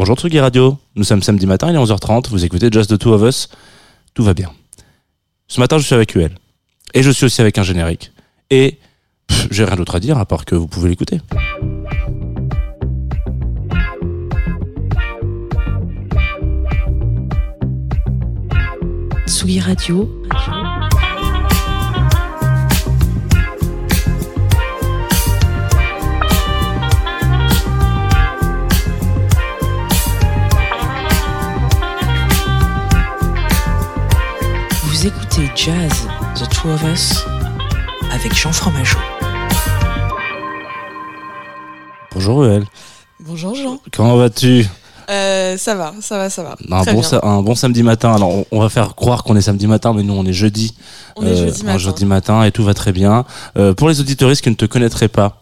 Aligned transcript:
Bonjour 0.00 0.16
Tsugi 0.16 0.40
Radio, 0.40 0.78
nous 0.96 1.04
sommes 1.04 1.22
samedi 1.22 1.44
matin, 1.44 1.68
il 1.68 1.74
est 1.74 1.78
11h30, 1.78 2.30
vous 2.30 2.42
écoutez 2.42 2.70
Just 2.72 2.88
the 2.88 2.98
Two 2.98 3.12
of 3.12 3.20
Us, 3.20 3.50
tout 4.14 4.22
va 4.22 4.32
bien. 4.32 4.50
Ce 5.46 5.60
matin 5.60 5.76
je 5.76 5.84
suis 5.84 5.94
avec 5.94 6.14
UL, 6.14 6.30
et 6.94 7.02
je 7.02 7.10
suis 7.10 7.26
aussi 7.26 7.42
avec 7.42 7.58
un 7.58 7.62
générique, 7.62 8.10
et 8.48 8.78
j'ai 9.50 9.62
rien 9.62 9.76
d'autre 9.76 9.96
à 9.96 10.00
dire 10.00 10.16
à 10.16 10.24
part 10.24 10.46
que 10.46 10.54
vous 10.54 10.68
pouvez 10.68 10.88
l'écouter. 10.88 11.20
Radio. 19.60 20.08
Écoutez 35.40 35.52
Jazz, 35.56 36.08
The 36.36 36.48
Two 36.50 36.70
of 36.70 36.82
Us, 36.84 37.24
avec 38.12 38.34
Jean 38.34 38.52
Fromageau. 38.52 38.98
Bonjour 42.12 42.44
UL, 42.44 42.64
Bonjour 43.20 43.54
Jean. 43.54 43.78
comment 43.92 44.16
vas-tu? 44.16 44.66
Euh, 45.08 45.56
ça 45.56 45.74
va, 45.74 45.92
ça 46.00 46.18
va, 46.18 46.30
ça 46.30 46.42
va. 46.42 46.56
un 46.70 46.82
Très 46.82 46.92
bon, 46.92 47.00
bien. 47.00 47.20
un 47.22 47.42
bon 47.42 47.54
samedi 47.54 47.82
matin, 47.82 48.14
alors 48.14 48.30
on, 48.30 48.46
on 48.52 48.60
va 48.60 48.68
faire 48.68 48.94
croire 48.94 49.24
qu'on 49.24 49.36
est 49.36 49.40
samedi 49.40 49.66
matin, 49.66 49.92
mais 49.94 50.02
nous 50.02 50.14
on 50.14 50.24
est 50.24 50.32
jeudi. 50.32 50.74
On 51.16 51.22
est 51.24 51.30
Euh, 51.30 51.46
jeudi 51.46 51.62
un 51.62 51.64
matin. 51.66 51.78
jeudi 51.78 52.04
matin 52.04 52.42
et 52.44 52.52
tout 52.52 52.64
va 52.64 52.74
très 52.74 52.92
bien. 52.92 53.24
Euh, 53.56 53.74
pour 53.74 53.88
les 53.88 54.00
auditoristes 54.00 54.42
qui 54.42 54.50
ne 54.50 54.54
te 54.54 54.66
connaîtraient 54.66 55.08
pas, 55.08 55.40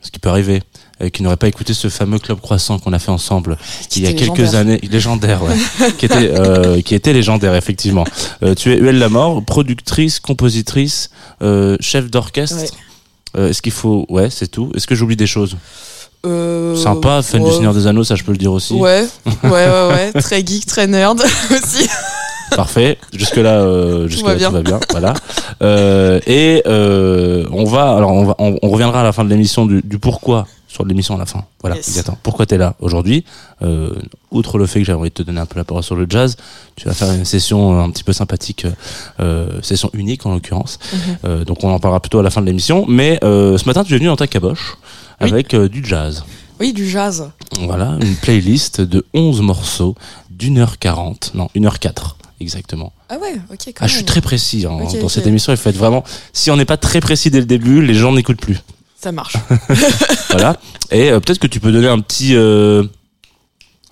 ce 0.00 0.10
qui 0.10 0.18
peut 0.18 0.28
arriver, 0.30 0.62
qui 1.08 1.22
n'auraient 1.22 1.36
pas 1.38 1.48
écouté 1.48 1.72
ce 1.72 1.88
fameux 1.88 2.18
club 2.18 2.40
croissant 2.40 2.78
qu'on 2.78 2.92
a 2.92 2.98
fait 2.98 3.10
ensemble 3.10 3.56
il 3.96 4.02
y 4.02 4.06
a 4.06 4.12
quelques 4.12 4.36
légendaire. 4.38 4.60
années, 4.60 4.80
légendaire, 4.82 5.42
ouais, 5.42 5.56
qui 5.98 6.04
était 6.04 6.30
euh, 6.34 6.80
qui 6.82 6.94
était 6.94 7.14
légendaire 7.14 7.54
effectivement. 7.54 8.04
Euh, 8.42 8.54
tu 8.54 8.72
es 8.72 8.76
UL 8.76 8.98
Lamort, 8.98 9.42
productrice, 9.44 10.20
compositrice, 10.20 11.10
euh, 11.42 11.76
chef 11.80 12.10
d'orchestre. 12.10 12.56
Ouais. 12.56 12.68
Euh, 13.38 13.48
Est-ce 13.50 13.62
qu'il 13.62 13.72
faut, 13.72 14.06
ouais, 14.08 14.28
c'est 14.28 14.48
tout. 14.48 14.72
Est-ce 14.74 14.86
que 14.86 14.94
j'oublie 14.94 15.16
des 15.16 15.26
choses? 15.28 15.56
Euh, 16.26 16.76
Sympa, 16.76 17.22
fan 17.22 17.42
du. 17.44 17.50
Seigneur 17.50 17.72
des 17.72 17.86
Anneaux, 17.86 18.04
ça 18.04 18.14
je 18.14 18.24
peux 18.24 18.32
le 18.32 18.38
dire 18.38 18.52
aussi. 18.52 18.74
Ouais, 18.74 19.06
ouais, 19.44 19.50
ouais, 19.50 20.10
ouais. 20.14 20.20
très 20.20 20.44
geek, 20.44 20.66
très 20.66 20.86
nerd 20.86 21.22
aussi. 21.50 21.88
Parfait. 22.56 22.98
Jusque 23.14 23.36
là, 23.36 23.60
euh, 23.60 24.08
jusque 24.08 24.26
là 24.26 24.34
tout 24.34 24.52
va 24.52 24.62
bien. 24.62 24.80
Voilà. 24.90 25.14
Euh, 25.62 26.20
et 26.26 26.62
euh, 26.66 27.46
on 27.52 27.64
va, 27.64 27.92
alors 27.96 28.10
on 28.12 28.24
va, 28.24 28.34
on, 28.38 28.56
on 28.60 28.68
reviendra 28.70 29.00
à 29.00 29.04
la 29.04 29.12
fin 29.12 29.24
de 29.24 29.30
l'émission 29.30 29.64
du, 29.66 29.80
du 29.82 29.98
pourquoi 29.98 30.46
sur 30.70 30.84
l'émission 30.86 31.16
à 31.16 31.18
la 31.18 31.26
fin. 31.26 31.44
Voilà. 31.60 31.76
Yes. 31.76 31.88
Exactement. 31.88 32.16
Pourquoi 32.22 32.46
t'es 32.46 32.56
là 32.56 32.76
aujourd'hui 32.78 33.24
euh, 33.62 33.92
Outre 34.30 34.56
le 34.56 34.66
fait 34.66 34.78
que 34.80 34.86
j'avais 34.86 34.98
envie 34.98 35.08
de 35.10 35.14
te 35.14 35.22
donner 35.22 35.40
un 35.40 35.46
peu 35.46 35.56
la 35.58 35.64
parole 35.64 35.82
sur 35.82 35.96
le 35.96 36.06
jazz, 36.08 36.36
tu 36.76 36.86
vas 36.86 36.94
faire 36.94 37.10
une 37.12 37.24
session 37.24 37.76
euh, 37.78 37.82
un 37.82 37.90
petit 37.90 38.04
peu 38.04 38.12
sympathique, 38.12 38.66
euh, 39.18 39.60
session 39.62 39.90
unique 39.94 40.24
en 40.26 40.32
l'occurrence. 40.34 40.78
Mhm. 40.92 40.98
Euh, 41.24 41.44
donc 41.44 41.64
on 41.64 41.70
en 41.70 41.80
parlera 41.80 41.98
plutôt 42.00 42.20
à 42.20 42.22
la 42.22 42.30
fin 42.30 42.40
de 42.40 42.46
l'émission. 42.46 42.84
Mais 42.88 43.18
euh, 43.24 43.58
ce 43.58 43.64
matin, 43.66 43.82
tu 43.82 43.94
es 43.94 43.96
venu 43.96 44.06
dans 44.06 44.16
ta 44.16 44.28
caboche 44.28 44.76
Oui. 45.20 45.28
avec 45.28 45.54
euh, 45.54 45.68
du 45.68 45.84
jazz. 45.84 46.24
Oui, 46.60 46.72
du 46.72 46.88
jazz. 46.88 47.30
Voilà, 47.62 47.96
une 48.00 48.14
playlist 48.16 48.80
de 48.80 49.04
11 49.12 49.40
morceaux 49.40 49.96
d'une 50.30 50.58
heure 50.58 50.78
40, 50.78 51.32
non, 51.34 51.48
une 51.54 51.66
heure 51.66 51.78
4 51.80 52.16
exactement. 52.40 52.92
Ah 53.10 53.18
ouais, 53.18 53.34
ok, 53.52 53.58
quand 53.66 53.72
Ah, 53.80 53.86
je 53.86 53.96
suis 53.96 54.04
très 54.04 54.20
précis 54.22 54.64
hein, 54.66 54.78
dans 55.00 55.08
cette 55.08 55.26
émission. 55.26 55.52
Il 55.52 55.56
faut 55.58 55.68
être 55.68 55.76
vraiment. 55.76 56.04
Si 56.32 56.50
on 56.50 56.56
n'est 56.56 56.64
pas 56.64 56.76
très 56.78 57.00
précis 57.00 57.30
dès 57.30 57.40
le 57.40 57.44
début, 57.44 57.84
les 57.84 57.92
gens 57.94 58.12
n'écoutent 58.12 58.40
plus. 58.40 58.58
Ça 59.00 59.12
marche. 59.12 59.36
voilà. 60.30 60.56
Et 60.90 61.10
euh, 61.10 61.20
peut-être 61.20 61.38
que 61.38 61.46
tu 61.46 61.60
peux 61.60 61.72
donner 61.72 61.88
un 61.88 62.00
petit 62.00 62.34
euh, 62.34 62.84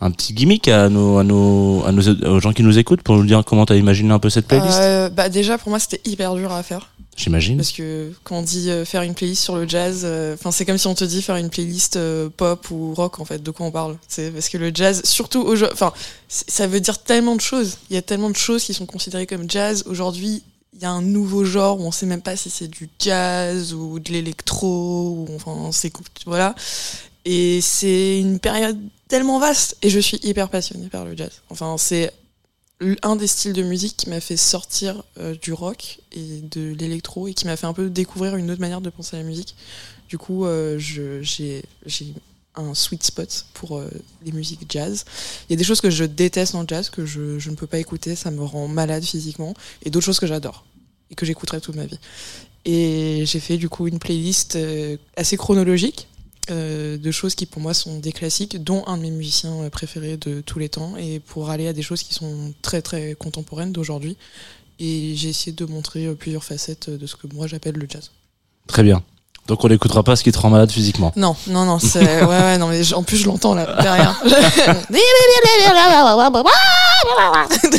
un 0.01 0.11
petit 0.11 0.35
gimmick 0.35 0.69
à 0.69 0.89
nos 0.89 1.19
à 1.19 1.25
nos 1.25 1.83
à 1.87 1.93
nos 1.93 2.09
aux 2.27 2.41
gens 2.41 2.53
qui 2.53 2.63
nous 2.63 2.79
écoutent 2.79 3.03
pour 3.03 3.17
nous 3.17 3.25
dire 3.25 3.43
comment 3.45 3.65
t'as 3.65 3.77
imaginé 3.77 4.13
un 4.13 4.19
peu 4.19 4.29
cette 4.29 4.47
playlist. 4.47 4.79
Euh, 4.81 5.09
bah 5.09 5.29
déjà, 5.29 5.57
pour 5.57 5.71
moi, 5.71 5.79
c'était 5.79 6.01
hyper 6.05 6.35
dur 6.35 6.53
à 6.53 6.63
faire. 6.63 6.91
J'imagine. 7.17 7.57
Parce 7.57 7.73
que 7.73 8.13
quand 8.23 8.37
on 8.37 8.43
dit 8.43 8.71
faire 8.85 9.03
une 9.03 9.15
playlist 9.15 9.43
sur 9.43 9.57
le 9.57 9.67
jazz, 9.67 10.07
enfin 10.35 10.53
c'est 10.53 10.65
comme 10.65 10.79
si 10.79 10.87
on 10.87 10.95
te 10.95 11.03
dit 11.03 11.21
faire 11.21 11.35
une 11.35 11.51
playlist 11.51 11.99
pop 12.37 12.71
ou 12.71 12.95
rock 12.95 13.19
en 13.19 13.25
fait. 13.25 13.43
De 13.43 13.51
quoi 13.51 13.67
on 13.67 13.73
parle 13.73 13.97
C'est 14.07 14.31
parce 14.31 14.49
que 14.49 14.57
le 14.57 14.71
jazz, 14.73 15.03
surtout 15.05 15.41
aujourd'hui, 15.41 15.75
enfin 15.75 15.93
ça 16.29 16.69
veut 16.69 16.79
dire 16.79 16.99
tellement 17.03 17.35
de 17.35 17.41
choses. 17.41 17.79
Il 17.91 17.95
y 17.95 17.99
a 17.99 18.03
tellement 18.03 18.31
de 18.31 18.37
choses 18.37 18.63
qui 18.63 18.73
sont 18.73 18.87
considérées 18.87 19.27
comme 19.27 19.51
jazz 19.51 19.83
aujourd'hui. 19.87 20.45
Il 20.75 20.83
y 20.83 20.85
a 20.85 20.91
un 20.91 21.03
nouveau 21.03 21.45
genre 21.45 21.81
où 21.81 21.85
on 21.85 21.91
sait 21.91 22.07
même 22.07 22.23
pas 22.23 22.37
si 22.37 22.51
c'est 22.51 22.69
du 22.69 22.89
jazz 22.99 23.75
ou 23.75 23.99
de 23.99 24.13
l'électro 24.13 25.27
ou 25.29 25.35
enfin 25.35 25.71
c'est 25.73 25.93
voilà. 26.27 26.55
Et 27.25 27.61
c'est 27.61 28.21
une 28.21 28.39
période 28.39 28.79
tellement 29.09 29.39
vaste 29.39 29.77
et 29.83 29.91
je 29.91 29.99
suis 29.99 30.19
hyper 30.23 30.49
passionnée 30.49 30.89
par 30.89 31.05
le 31.05 31.17
jazz. 31.17 31.43
Enfin 31.51 31.77
c'est 31.79 32.13
un 33.03 33.17
des 33.17 33.27
styles 33.27 33.55
de 33.55 33.63
musique 33.63 33.97
qui 33.97 34.09
m'a 34.09 34.21
fait 34.21 34.37
sortir 34.37 35.03
euh, 35.19 35.35
du 35.35 35.53
rock 35.53 35.99
et 36.13 36.41
de 36.43 36.75
l'électro 36.75 37.27
et 37.27 37.35
qui 37.35 37.47
m'a 37.47 37.57
fait 37.57 37.67
un 37.67 37.73
peu 37.73 37.91
découvrir 37.91 38.37
une 38.37 38.51
autre 38.51 38.61
manière 38.61 38.81
de 38.81 38.91
penser 38.91 39.17
à 39.17 39.21
la 39.21 39.25
musique. 39.25 39.57
Du 40.09 40.17
coup, 40.17 40.47
euh, 40.47 40.79
j'ai 40.79 41.63
un 42.59 42.75
sweet 42.75 43.03
spot 43.03 43.47
pour 43.55 43.79
euh, 43.79 43.89
les 44.25 44.33
musiques 44.33 44.61
jazz. 44.69 45.05
Il 45.49 45.53
y 45.53 45.55
a 45.55 45.57
des 45.57 45.65
choses 45.65 45.81
que 45.81 45.91
je 45.91 46.05
déteste 46.05 46.55
le 46.55 46.65
jazz, 46.67 46.91
que 46.91 47.07
je, 47.07 47.49
ne 47.49 47.55
peux 47.55 47.67
pas 47.67 47.79
écouter, 47.79 48.17
ça 48.17 48.31
me 48.31 48.43
rend 48.43 48.69
malade 48.69 49.05
physiquement, 49.05 49.55
et 49.85 49.91
d'autres 49.91 50.07
choses 50.07 50.21
que 50.21 50.27
j'adore 50.27 50.65
et 51.11 51.15
que 51.15 51.25
j'écouterai 51.25 51.61
toute 51.61 51.77
ma 51.77 51.87
vie. 51.87 51.99
Et 52.65 53.25
j'ai 53.25 53.41
fait 53.41 53.57
du 53.57 53.69
coup 53.69 53.87
une 53.87 53.99
playlist 53.99 54.57
euh, 54.57 54.97
assez 55.17 55.39
chronologique 55.39 56.09
euh, 56.51 56.99
de 56.99 57.11
choses 57.11 57.35
qui 57.35 57.47
pour 57.47 57.63
moi 57.63 57.73
sont 57.73 57.99
des 57.99 58.13
classiques, 58.13 58.63
dont 58.63 58.85
un 58.87 58.99
de 58.99 59.03
mes 59.03 59.11
musiciens 59.11 59.71
préférés 59.71 60.17
de 60.17 60.43
tous 60.43 60.59
les 60.59 60.69
temps, 60.69 60.97
et 60.97 61.21
pour 61.21 61.51
aller 61.51 61.67
à 61.69 61.73
des 61.73 61.83
choses 61.83 62.03
qui 62.03 62.13
sont 62.13 62.53
très 62.61 62.83
très 62.83 63.15
contemporaines 63.15 63.73
d'aujourd'hui. 63.73 64.17
Et 64.81 65.15
j'ai 65.17 65.31
essayé 65.31 65.53
de 65.53 65.65
montrer 65.65 66.15
plusieurs 66.15 66.45
facettes 66.45 66.89
de 66.89 67.07
ce 67.07 67.17
que 67.17 67.27
moi 67.33 67.47
j'appelle 67.47 67.75
le 67.75 67.87
jazz. 67.89 68.11
Très 68.67 68.83
bien. 68.83 69.03
Donc 69.49 69.65
on 69.65 69.69
n'écoutera 69.69 70.03
pas 70.03 70.15
ce 70.15 70.23
qui 70.23 70.31
te 70.31 70.39
rend 70.39 70.51
malade 70.51 70.71
physiquement. 70.71 71.11
Non, 71.17 71.35
non, 71.49 71.65
non, 71.65 71.79
c'est. 71.79 72.23
Ouais, 72.23 72.27
ouais, 72.27 72.59
non, 72.59 72.69
mais 72.69 72.85
j- 72.85 72.95
en 72.95 73.03
plus 73.03 73.17
je 73.17 73.27
l'entends 73.27 73.55
là, 73.55 73.67
derrière. 73.81 74.21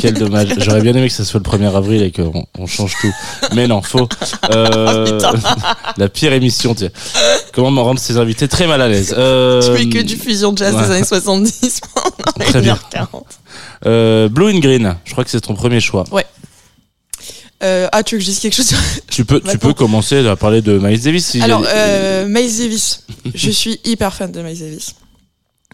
Quel 0.00 0.14
dommage. 0.14 0.48
J'aurais 0.58 0.80
bien 0.80 0.94
aimé 0.94 1.06
que 1.08 1.14
ce 1.14 1.22
soit 1.24 1.40
le 1.44 1.48
1er 1.48 1.74
avril 1.76 2.02
et 2.02 2.10
qu'on 2.10 2.44
on 2.58 2.66
change 2.66 2.94
tout. 3.00 3.12
Mais 3.54 3.66
non, 3.68 3.82
faux. 3.82 4.08
Euh, 4.52 5.20
la 5.96 6.08
pire 6.08 6.32
émission. 6.32 6.74
tu 6.74 6.86
sais. 6.86 6.92
Comment 7.52 7.70
me 7.70 7.80
rendre 7.80 8.00
ces 8.00 8.16
invités 8.16 8.48
très 8.48 8.66
mal 8.66 8.82
à 8.82 8.88
l'aise. 8.88 9.14
Euh, 9.16 9.60
Je 9.62 9.72
fais 9.76 9.88
que 9.88 10.02
du 10.02 10.16
fusion 10.16 10.52
jazz 10.56 10.74
ouais. 10.74 10.82
des 10.82 10.90
années 10.90 11.04
70 11.04 11.80
pendant 11.94 12.50
Très 12.50 12.60
bien. 12.60 12.76
1h40. 12.92 13.06
euh, 13.86 14.28
Blue 14.28 14.52
and 14.52 14.58
Green. 14.58 14.96
Je 15.04 15.12
crois 15.12 15.22
que 15.24 15.30
c'est 15.30 15.40
ton 15.40 15.54
premier 15.54 15.78
choix. 15.80 16.04
Euh, 17.62 17.88
ah, 17.92 18.02
tu 18.02 18.14
veux 18.14 18.18
que 18.20 18.24
je 18.24 18.30
dise 18.30 18.38
quelque 18.40 18.54
chose 18.56 18.72
Tu 19.10 19.24
peux, 19.24 19.40
tu 19.40 19.58
peux 19.58 19.74
commencer 19.74 20.26
à 20.26 20.36
parler 20.36 20.62
de 20.62 20.78
Miles 20.78 21.00
Davis. 21.00 21.26
si- 21.26 21.42
Alors, 21.42 21.64
euh, 21.68 22.26
Miles 22.26 22.56
Davis. 22.58 23.04
je 23.34 23.50
suis 23.50 23.80
hyper 23.84 24.14
fan 24.14 24.32
de 24.32 24.40
Miles 24.42 24.58
Davis. 24.58 24.94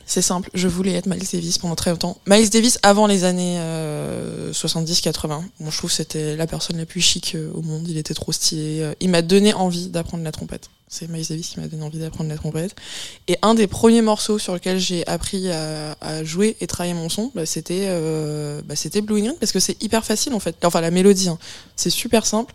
C'est 0.09 0.23
simple, 0.23 0.49
je 0.55 0.69
voulais 0.69 0.93
être 0.93 1.07
Miles 1.07 1.25
Davis 1.33 1.59
pendant 1.59 1.75
très 1.75 1.91
longtemps. 1.91 2.17
Miles 2.29 2.49
Davis 2.51 2.79
avant 2.85 3.07
les 3.09 3.25
années 3.25 3.57
euh, 3.59 4.53
70-80. 4.53 5.29
Bon, 5.61 5.71
je 5.71 5.77
trouve 5.77 5.91
que 5.91 5.97
c'était 5.97 6.37
la 6.37 6.47
personne 6.47 6.77
la 6.77 6.87
plus 6.87 7.01
chic 7.01 7.33
euh, 7.35 7.51
au 7.55 7.63
monde. 7.63 7.87
Il 7.89 7.99
était 7.99 8.15
trop 8.15 8.31
stylé. 8.31 8.81
Euh, 8.83 8.95
Il 9.01 9.11
m'a 9.11 9.23
donné 9.23 9.53
envie 9.55 9.89
d'apprendre 9.89 10.23
la 10.23 10.31
trompette. 10.33 10.69
C'est 10.89 11.09
Miles 11.09 11.27
Davis 11.27 11.49
qui 11.49 11.61
m'a 11.61 11.67
donné 11.67 11.83
envie 11.83 11.99
d'apprendre 11.99 12.31
la 12.31 12.37
trompette. 12.37 12.77
Et 13.27 13.37
un 13.43 13.55
des 13.55 13.67
premiers 13.67 14.03
morceaux 14.03 14.39
sur 14.39 14.55
lequel 14.55 14.79
j'ai 14.79 15.07
appris 15.09 15.51
à, 15.51 16.25
jouer 16.25 16.57
et 16.61 16.67
travailler 16.67 16.95
mon 16.95 17.09
son, 17.09 17.33
bah, 17.35 17.45
c'était 17.45 17.87
euh, 17.89 18.63
bah, 18.65 18.77
c'était 18.77 19.01
Blue 19.01 19.21
Green 19.21 19.35
parce 19.41 19.53
que 19.53 19.59
c'est 19.59 19.83
hyper 19.83 20.05
facile 20.05 20.33
en 20.33 20.41
fait. 20.41 20.57
Enfin 20.65 20.81
la 20.81 20.93
mélodie, 20.93 21.29
hein. 21.29 21.39
c'est 21.75 21.91
super 21.91 22.25
simple. 22.25 22.55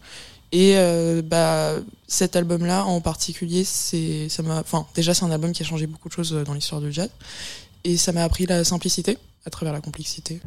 Et 0.54 0.74
euh, 0.76 1.22
bah 1.22 1.76
cet 2.08 2.36
album-là 2.36 2.86
en 2.86 3.02
particulier, 3.02 3.64
c'est 3.64 4.30
ça 4.30 4.44
m'a. 4.44 4.60
Enfin 4.60 4.86
déjà 4.96 5.14
c'est 5.14 5.24
un 5.24 5.32
album 5.32 5.52
qui 5.52 5.64
a 5.64 5.66
changé 5.66 5.88
beaucoup 5.88 6.08
de 6.08 6.14
choses 6.14 6.32
dans 6.46 6.54
l'histoire 6.54 6.82
du 6.82 6.92
jazz. 6.92 7.10
Et 7.84 7.98
ça 7.98 8.12
m'a 8.12 8.24
appris 8.24 8.46
la 8.46 8.64
simplicité 8.64 9.18
à 9.46 9.50
travers 9.50 9.74
la 9.74 9.82
complexité. 9.82 10.40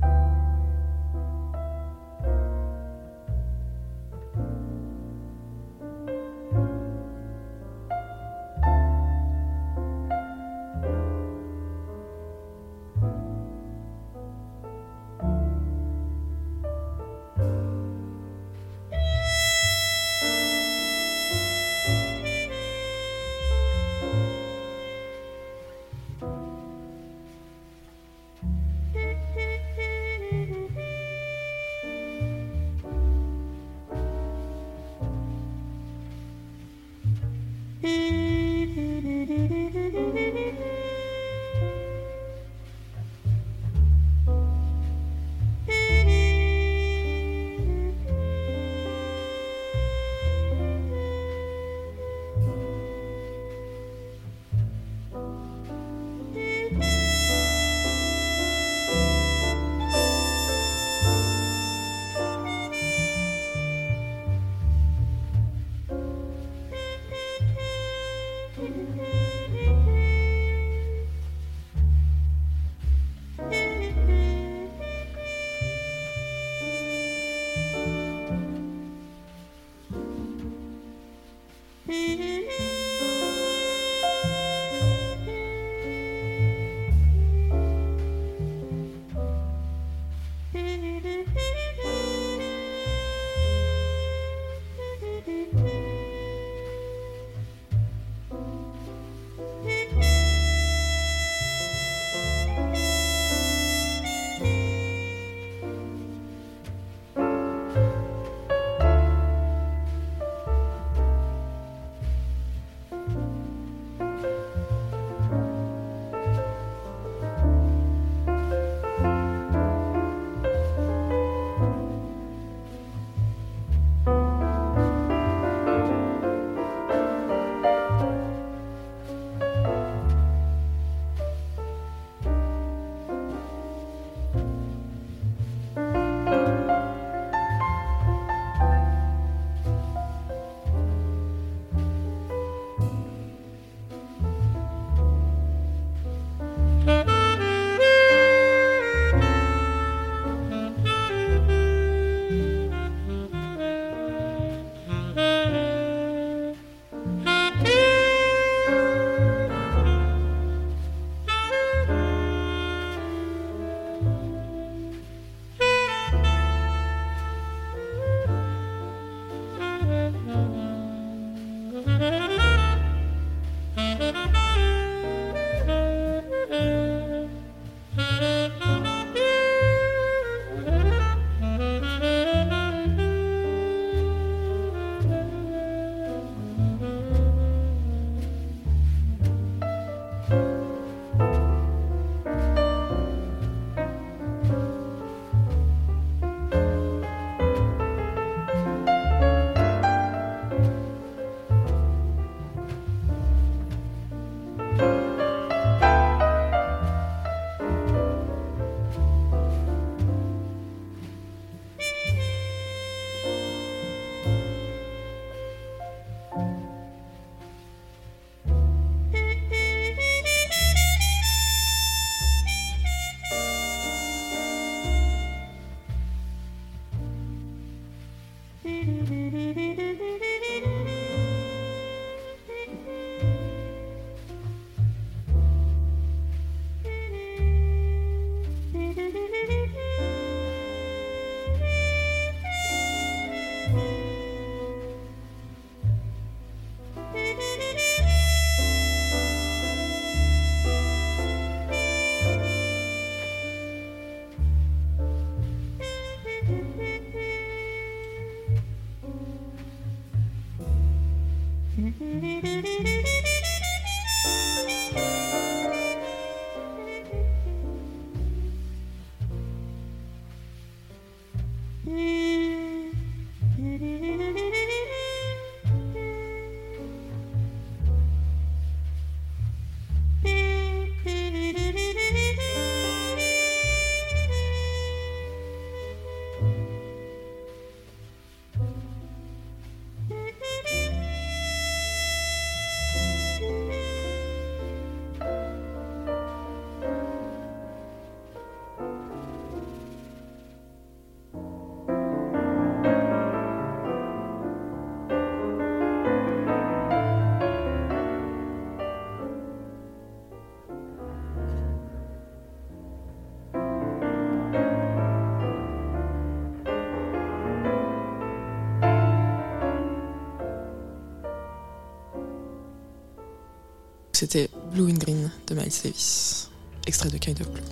C'était 324.25 324.49
Blue 324.73 324.90
and 324.90 324.95
Green 324.99 325.31
de 325.47 325.54
Miles 325.54 325.73
Davis, 325.83 326.49
extrait 326.87 327.11
de 327.11 327.19
Kind 327.19 327.40
of 327.40 327.50
Blue. 327.50 327.62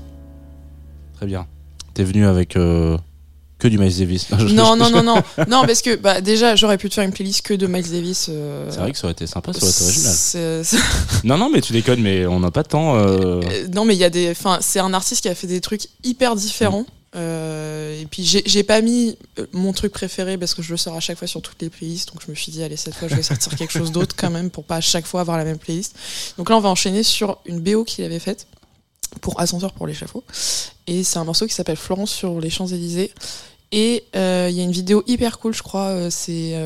Très 1.16 1.26
bien. 1.26 1.47
T'es 1.94 2.04
venu 2.04 2.26
avec 2.26 2.56
euh, 2.56 2.97
que 3.59 3.68
du 3.68 3.78
Miles 3.78 3.97
Davis. 3.99 4.28
Non, 4.52 4.76
non, 4.76 4.90
non, 4.90 5.02
non, 5.02 5.23
non, 5.49 5.62
parce 5.66 5.82
que 5.82 5.97
bah, 5.97 6.21
déjà, 6.21 6.54
j'aurais 6.56 6.78
pu 6.78 6.88
te 6.88 6.94
faire 6.94 7.04
une 7.04 7.12
playlist 7.12 7.42
que 7.42 7.54
de 7.54 7.66
Miles 7.66 7.90
Davis. 7.90 8.26
euh, 8.28 8.66
C'est 8.71 8.78
vrai 8.80 8.92
que 8.92 8.99
ça 8.99 9.04
aurait 9.04 9.12
été 9.12 9.26
sympa, 9.26 9.52
ça 9.52 9.61
aurait 9.62 9.71
été 9.73 9.85
original. 9.85 10.64
Non, 11.25 11.38
non, 11.38 11.50
mais 11.50 11.61
tu 11.61 11.73
déconnes, 11.73 12.00
mais 12.02 12.26
on 12.26 12.40
n'a 12.40 12.50
pas 12.50 12.62
de 12.62 12.68
temps. 12.68 12.97
euh, 12.97 13.40
non, 13.73 13.85
mais 13.85 13.94
il 13.94 13.99
y 14.00 14.04
a 14.04 14.11
des. 14.11 14.30
Enfin, 14.30 14.59
c'est 14.61 14.80
un 14.80 14.92
artiste 14.92 15.23
qui 15.23 15.28
a 15.28 15.35
fait 15.35 15.47
des 15.47 15.61
trucs 15.61 15.88
hyper 16.04 16.35
différents. 16.37 16.85
Euh, 17.14 17.62
et 18.02 18.06
puis 18.06 18.25
j'ai 18.25 18.62
pas 18.64 18.80
mis 18.80 19.16
euh, 19.38 19.47
mon 19.52 19.73
truc 19.73 19.92
préféré 19.92 20.37
parce 20.37 20.54
que 20.54 20.62
je 20.62 20.73
le 20.73 20.76
sors 20.76 20.97
à 20.97 21.00
chaque 21.00 21.18
fois 21.18 21.28
sur 21.28 21.40
toutes 21.40 21.62
les 21.62 21.71
playlists. 21.71 22.12
Donc 22.12 22.21
je 22.26 22.30
me 22.30 22.35
suis 22.35 22.50
dit, 22.50 22.61
allez, 22.61 22.76
cette 22.76 22.94
fois 22.94 23.06
je 23.06 23.14
vais 23.14 23.23
sortir 23.23 23.54
quelque 23.54 23.71
chose 23.71 23.92
d'autre 23.92 24.16
quand 24.16 24.30
même 24.30 24.50
pour 24.50 24.64
pas 24.64 24.76
à 24.76 24.80
chaque 24.80 25.06
fois 25.06 25.21
avoir 25.21 25.38
la 25.38 25.44
même 25.44 25.59
playlist. 25.59 25.94
Donc 26.37 26.50
là, 26.50 26.56
on 26.56 26.61
va 26.61 26.68
enchaîner 26.68 27.04
sur 27.04 27.38
une 27.47 27.61
BO 27.61 27.85
qu'il 27.85 28.04
avait 28.04 28.18
faite 28.18 28.49
pour 29.21 29.38
Ascenseur 29.38 29.73
pour 29.73 29.87
l'échafaud. 29.87 30.25
Et 30.88 31.04
c'est 31.04 31.21
un 31.21 31.25
morceau 31.25 31.47
qui 31.47 31.54
s'appelle 31.54 31.76
Florence 31.76 32.11
sur 32.11 32.40
les 32.40 32.50
Champs-Élysées. 32.50 33.12
Et 33.71 34.02
euh, 34.16 34.49
il 34.50 34.56
y 34.56 34.61
a 34.61 34.64
une 34.64 34.73
vidéo 34.73 35.04
hyper 35.06 35.38
cool, 35.38 35.54
je 35.54 35.62
crois, 35.62 35.90
euh, 35.90 36.11
c'est 36.11 36.59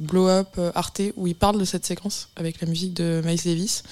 Blow 0.00 0.28
Up 0.28 0.56
Arte, 0.76 1.02
où 1.16 1.26
il 1.26 1.34
parle 1.34 1.58
de 1.58 1.64
cette 1.64 1.84
séquence 1.84 2.28
avec 2.36 2.60
la 2.60 2.68
musique 2.68 2.94
de 2.94 3.22
Miles 3.24 3.42
Davis. 3.44 3.82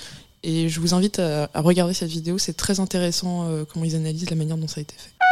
Et 0.44 0.68
je 0.68 0.78
vous 0.78 0.94
invite 0.94 1.18
à, 1.18 1.50
regarder 1.56 1.92
cette 1.92 2.10
vidéo, 2.10 2.38
c'est 2.38 2.56
très 2.56 2.78
intéressant 2.78 3.48
comment 3.72 3.84
ils 3.84 3.96
analysent 3.96 4.30
la 4.30 4.36
manière 4.36 4.56
dont 4.56 4.68
ça 4.68 4.78
a 4.78 4.82
été 4.82 4.94
fait. 4.96 5.27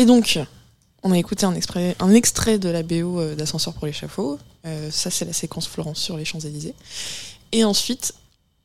Et 0.00 0.06
donc, 0.06 0.38
on 1.02 1.12
a 1.12 1.18
écouté 1.18 1.44
un 1.44 1.54
extrait, 1.54 2.58
de 2.58 2.70
la 2.70 2.82
BO 2.82 3.20
euh, 3.20 3.34
d'Ascenseur 3.34 3.74
pour 3.74 3.84
l'échafaud. 3.84 4.38
Euh, 4.64 4.90
ça, 4.90 5.10
c'est 5.10 5.26
la 5.26 5.34
séquence 5.34 5.68
Florence 5.68 5.98
sur 5.98 6.16
les 6.16 6.24
Champs-Élysées. 6.24 6.74
Et 7.52 7.64
ensuite, 7.64 8.14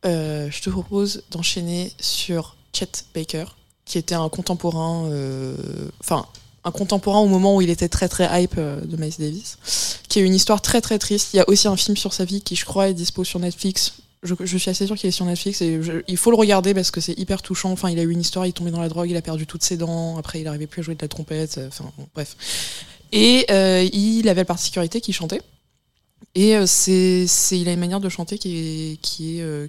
euh, 0.05 0.49
je 0.49 0.61
te 0.61 0.69
propose 0.69 1.23
d'enchaîner 1.31 1.91
sur 1.99 2.55
Chet 2.71 2.87
Baker, 3.13 3.47
qui 3.83 3.97
était 3.97 4.15
un 4.15 4.29
contemporain, 4.29 5.11
enfin, 5.99 6.25
un 6.63 6.71
contemporain 6.71 7.19
au 7.19 7.27
moment 7.27 7.57
où 7.57 7.61
il 7.61 7.69
était 7.69 7.89
très 7.89 8.07
très 8.07 8.41
hype 8.41 8.55
de 8.57 8.95
Miles 8.95 9.15
Davis, 9.19 9.57
qui 10.07 10.19
a 10.19 10.21
une 10.21 10.33
histoire 10.33 10.61
très 10.61 10.79
très 10.79 10.99
triste. 10.99 11.33
Il 11.33 11.37
y 11.37 11.41
a 11.41 11.49
aussi 11.49 11.67
un 11.67 11.75
film 11.75 11.97
sur 11.97 12.13
sa 12.13 12.23
vie 12.23 12.41
qui, 12.41 12.55
je 12.55 12.63
crois, 12.63 12.87
est 12.87 12.93
dispo 12.93 13.25
sur 13.25 13.41
Netflix. 13.41 13.91
Je, 14.25 14.57
suis 14.57 14.69
assez 14.69 14.87
sûr 14.87 14.95
qu'il 14.95 15.07
est 15.07 15.11
sur 15.11 15.25
Netflix 15.25 15.61
et 15.61 15.79
il 16.07 16.17
faut 16.17 16.31
le 16.31 16.37
regarder 16.37 16.73
parce 16.73 16.91
que 16.91 16.99
c'est 16.99 17.17
hyper 17.17 17.41
touchant. 17.41 17.71
Enfin, 17.71 17.89
il 17.89 17.99
a 17.99 18.01
eu 18.01 18.09
une 18.09 18.21
histoire, 18.21 18.45
il 18.45 18.49
est 18.49 18.53
tombé 18.53 18.71
dans 18.71 18.81
la 18.81 18.89
drogue, 18.89 19.09
il 19.09 19.17
a 19.17 19.21
perdu 19.21 19.45
toutes 19.45 19.63
ses 19.63 19.77
dents, 19.77 20.17
après 20.17 20.39
il 20.39 20.45
n'arrivait 20.45 20.67
plus 20.67 20.81
à 20.81 20.83
jouer 20.83 20.95
de 20.95 21.01
la 21.01 21.07
trompette, 21.07 21.57
euh, 21.57 21.67
enfin 21.67 21.91
bon, 21.97 22.07
bref. 22.13 22.35
Et 23.11 23.45
euh, 23.51 23.87
il 23.93 24.27
avait 24.27 24.41
le 24.41 24.45
particularité 24.45 24.99
qu'il 24.99 25.13
chantait. 25.13 25.41
Et 26.33 26.55
euh, 26.55 26.65
c'est, 26.65 27.27
il 27.51 27.69
a 27.69 27.73
une 27.73 27.79
manière 27.79 27.99
de 27.99 28.09
chanter 28.09 28.37
qui 28.37 28.91
est, 28.97 29.01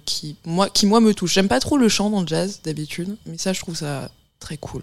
qui, 0.03 0.35
moi, 0.45 0.69
qui 0.69 0.85
moi 0.85 0.99
me 0.99 1.13
touche. 1.13 1.33
J'aime 1.33 1.47
pas 1.47 1.59
trop 1.59 1.77
le 1.77 1.87
chant 1.87 2.09
dans 2.09 2.21
le 2.21 2.27
jazz 2.27 2.61
d'habitude, 2.63 3.15
mais 3.25 3.37
ça 3.37 3.53
je 3.53 3.59
trouve 3.61 3.75
ça 3.75 4.09
très 4.39 4.57
cool. 4.57 4.81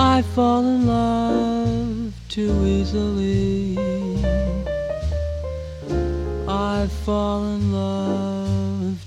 I 0.00 0.22
fall 0.34 0.64
in 0.64 0.86
love 0.86 2.12
too 2.28 2.66
easily. 2.66 3.76
I 6.46 6.86
fall 7.04 7.42
in 7.42 7.72
love 7.72 8.33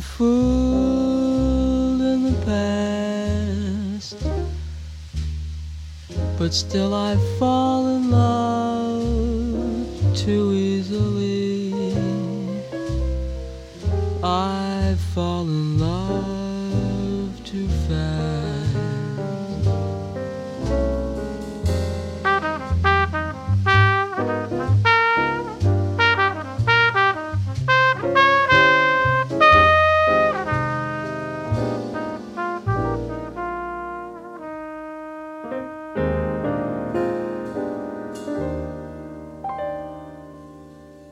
Been 0.00 0.08
fooled 0.16 2.00
in 2.00 2.22
the 2.24 2.32
past. 2.46 4.16
But 6.38 6.54
still 6.54 6.94
I 6.94 7.16
fall 7.38 7.89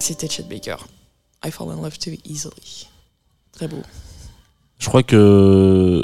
C'était 0.08 0.26
Chet 0.26 0.44
Baker. 0.44 0.76
I 1.44 1.50
fall 1.50 1.68
in 1.68 1.82
love 1.82 1.98
too 1.98 2.12
easily. 2.24 2.88
Très 3.52 3.68
beau. 3.68 3.82
Je 4.78 4.88
crois 4.88 5.02
que 5.02 6.02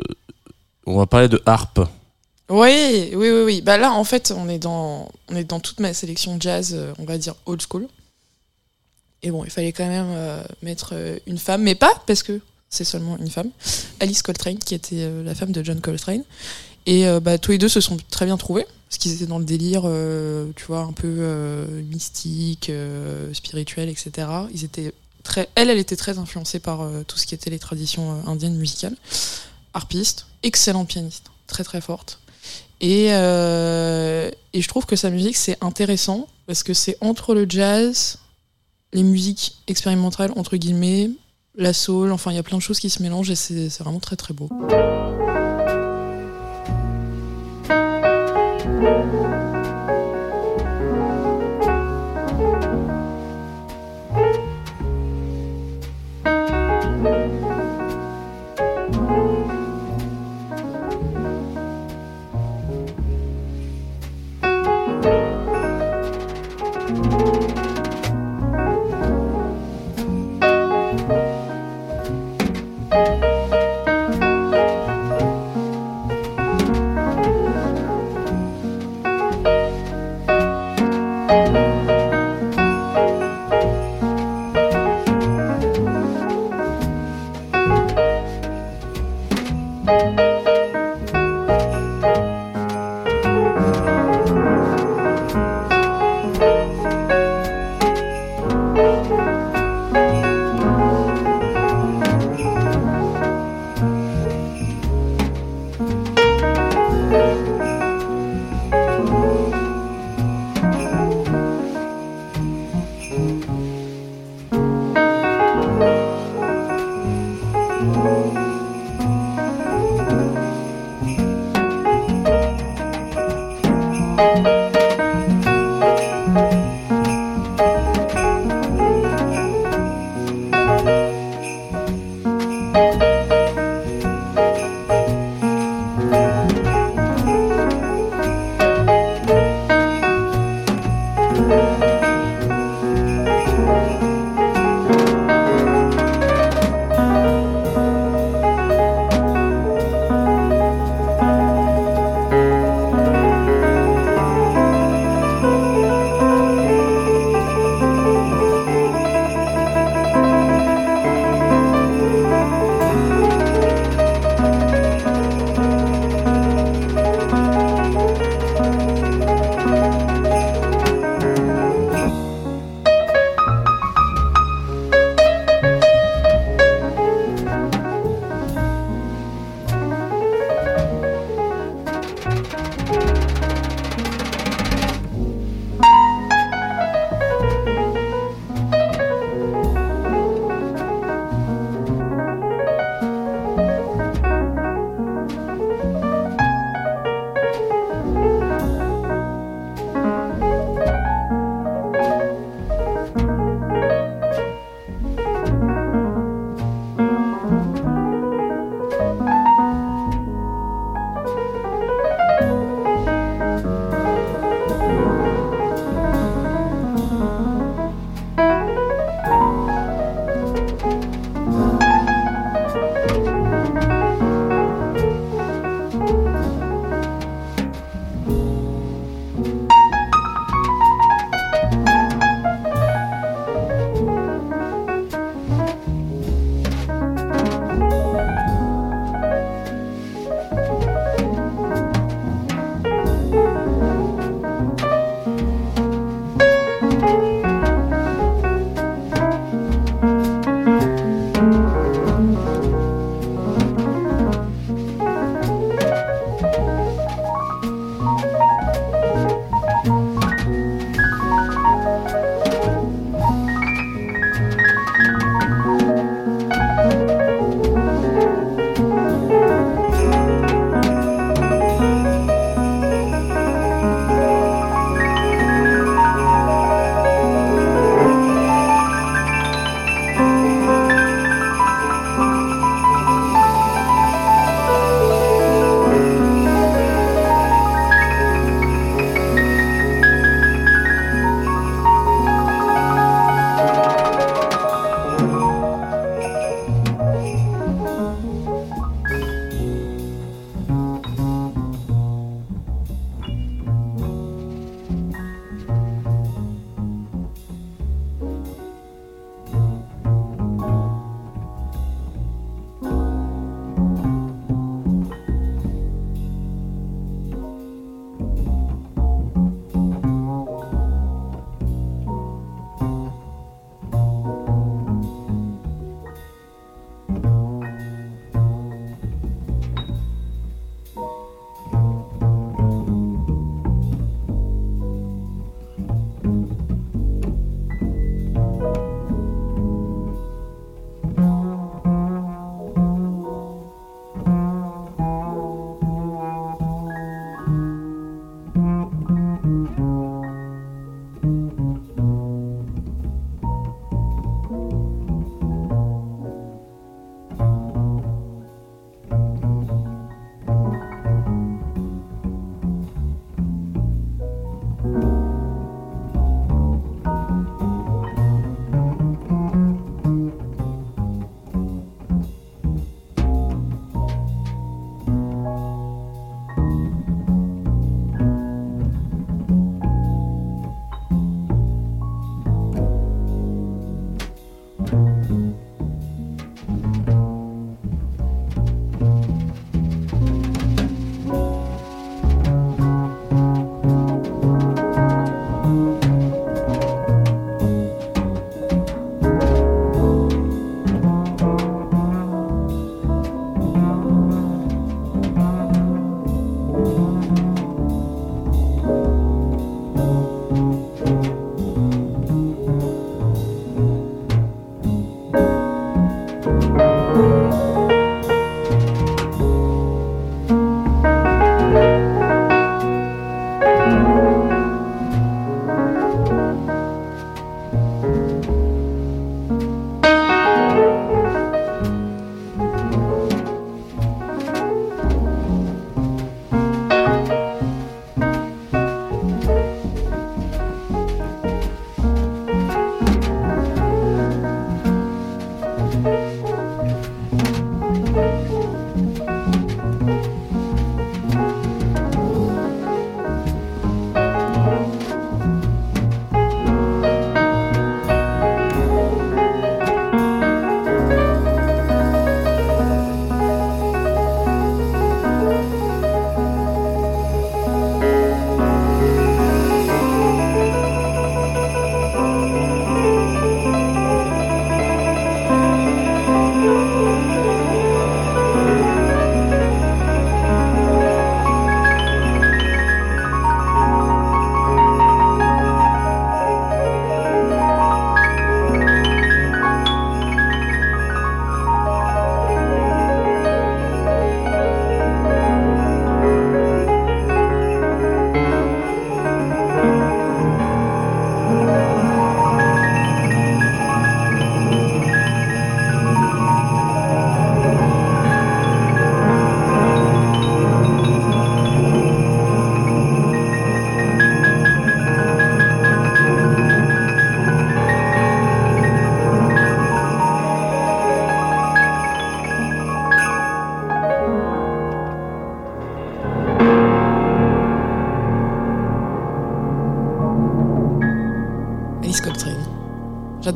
on 0.84 0.98
va 0.98 1.06
parler 1.06 1.28
de 1.28 1.40
harpe. 1.46 1.80
Oui, 2.50 3.12
oui, 3.14 3.30
oui, 3.30 3.42
oui. 3.46 3.60
Bah 3.62 3.78
là, 3.78 3.92
en 3.92 4.04
fait, 4.04 4.30
on 4.36 4.46
est 4.50 4.58
dans, 4.58 5.08
on 5.30 5.36
est 5.36 5.44
dans 5.44 5.58
toute 5.58 5.80
ma 5.80 5.94
sélection 5.94 6.36
jazz, 6.38 6.74
euh, 6.74 6.92
on 6.98 7.06
va 7.06 7.16
dire 7.16 7.34
old 7.46 7.62
school. 7.62 7.88
Et 9.22 9.30
bon, 9.30 9.42
il 9.42 9.50
fallait 9.50 9.72
quand 9.72 9.88
même 9.88 10.10
euh, 10.10 10.44
mettre 10.60 10.90
euh, 10.92 11.18
une 11.26 11.38
femme, 11.38 11.62
mais 11.62 11.74
pas 11.74 11.94
parce 12.06 12.22
que 12.22 12.42
c'est 12.68 12.84
seulement 12.84 13.16
une 13.16 13.30
femme. 13.30 13.48
Alice 14.00 14.20
Coltrane, 14.20 14.58
qui 14.58 14.74
était 14.74 14.96
euh, 14.98 15.24
la 15.24 15.34
femme 15.34 15.50
de 15.50 15.62
John 15.64 15.80
Coltrane. 15.80 16.24
Et 16.84 17.06
euh, 17.06 17.20
bah, 17.20 17.38
tous 17.38 17.52
les 17.52 17.58
deux 17.58 17.70
se 17.70 17.80
sont 17.80 17.96
très 18.10 18.26
bien 18.26 18.36
trouvés, 18.36 18.66
parce 18.94 19.02
qu'ils 19.02 19.14
étaient 19.14 19.26
dans 19.26 19.40
le 19.40 19.44
délire, 19.44 19.82
euh, 19.86 20.52
tu 20.54 20.66
vois, 20.66 20.82
un 20.82 20.92
peu 20.92 21.16
euh, 21.18 21.82
mystique, 21.82 22.70
euh, 22.70 23.34
spirituel, 23.34 23.88
etc. 23.88 24.28
Ils 24.52 24.62
étaient 24.62 24.92
très, 25.24 25.48
elle, 25.56 25.68
elle 25.68 25.80
était 25.80 25.96
très 25.96 26.20
influencée 26.20 26.60
par 26.60 26.88
tout 27.08 27.18
ce 27.18 27.26
qui 27.26 27.34
était 27.34 27.50
les 27.50 27.58
traditions 27.58 28.24
indiennes 28.28 28.54
musicales. 28.54 28.94
Harpiste, 29.72 30.26
excellente 30.44 30.86
pianiste, 30.86 31.32
très 31.48 31.64
très 31.64 31.80
forte. 31.80 32.20
Et, 32.80 33.06
et 33.06 34.60
je 34.60 34.68
trouve 34.68 34.86
que 34.86 34.94
sa 34.94 35.10
musique, 35.10 35.36
c'est 35.36 35.58
intéressant, 35.60 36.28
parce 36.46 36.62
que 36.62 36.72
c'est 36.72 36.96
entre 37.00 37.34
le 37.34 37.46
jazz, 37.48 38.18
les 38.92 39.02
musiques 39.02 39.56
expérimentales, 39.66 40.30
entre 40.36 40.56
guillemets, 40.56 41.10
la 41.56 41.72
soul, 41.72 42.12
enfin, 42.12 42.30
il 42.30 42.36
y 42.36 42.38
a 42.38 42.44
plein 42.44 42.58
de 42.58 42.62
choses 42.62 42.78
qui 42.78 42.90
se 42.90 43.02
mélangent, 43.02 43.30
et 43.30 43.34
c'est 43.34 43.76
vraiment 43.80 43.98
très 43.98 44.14
très 44.14 44.34
beau. 44.34 44.48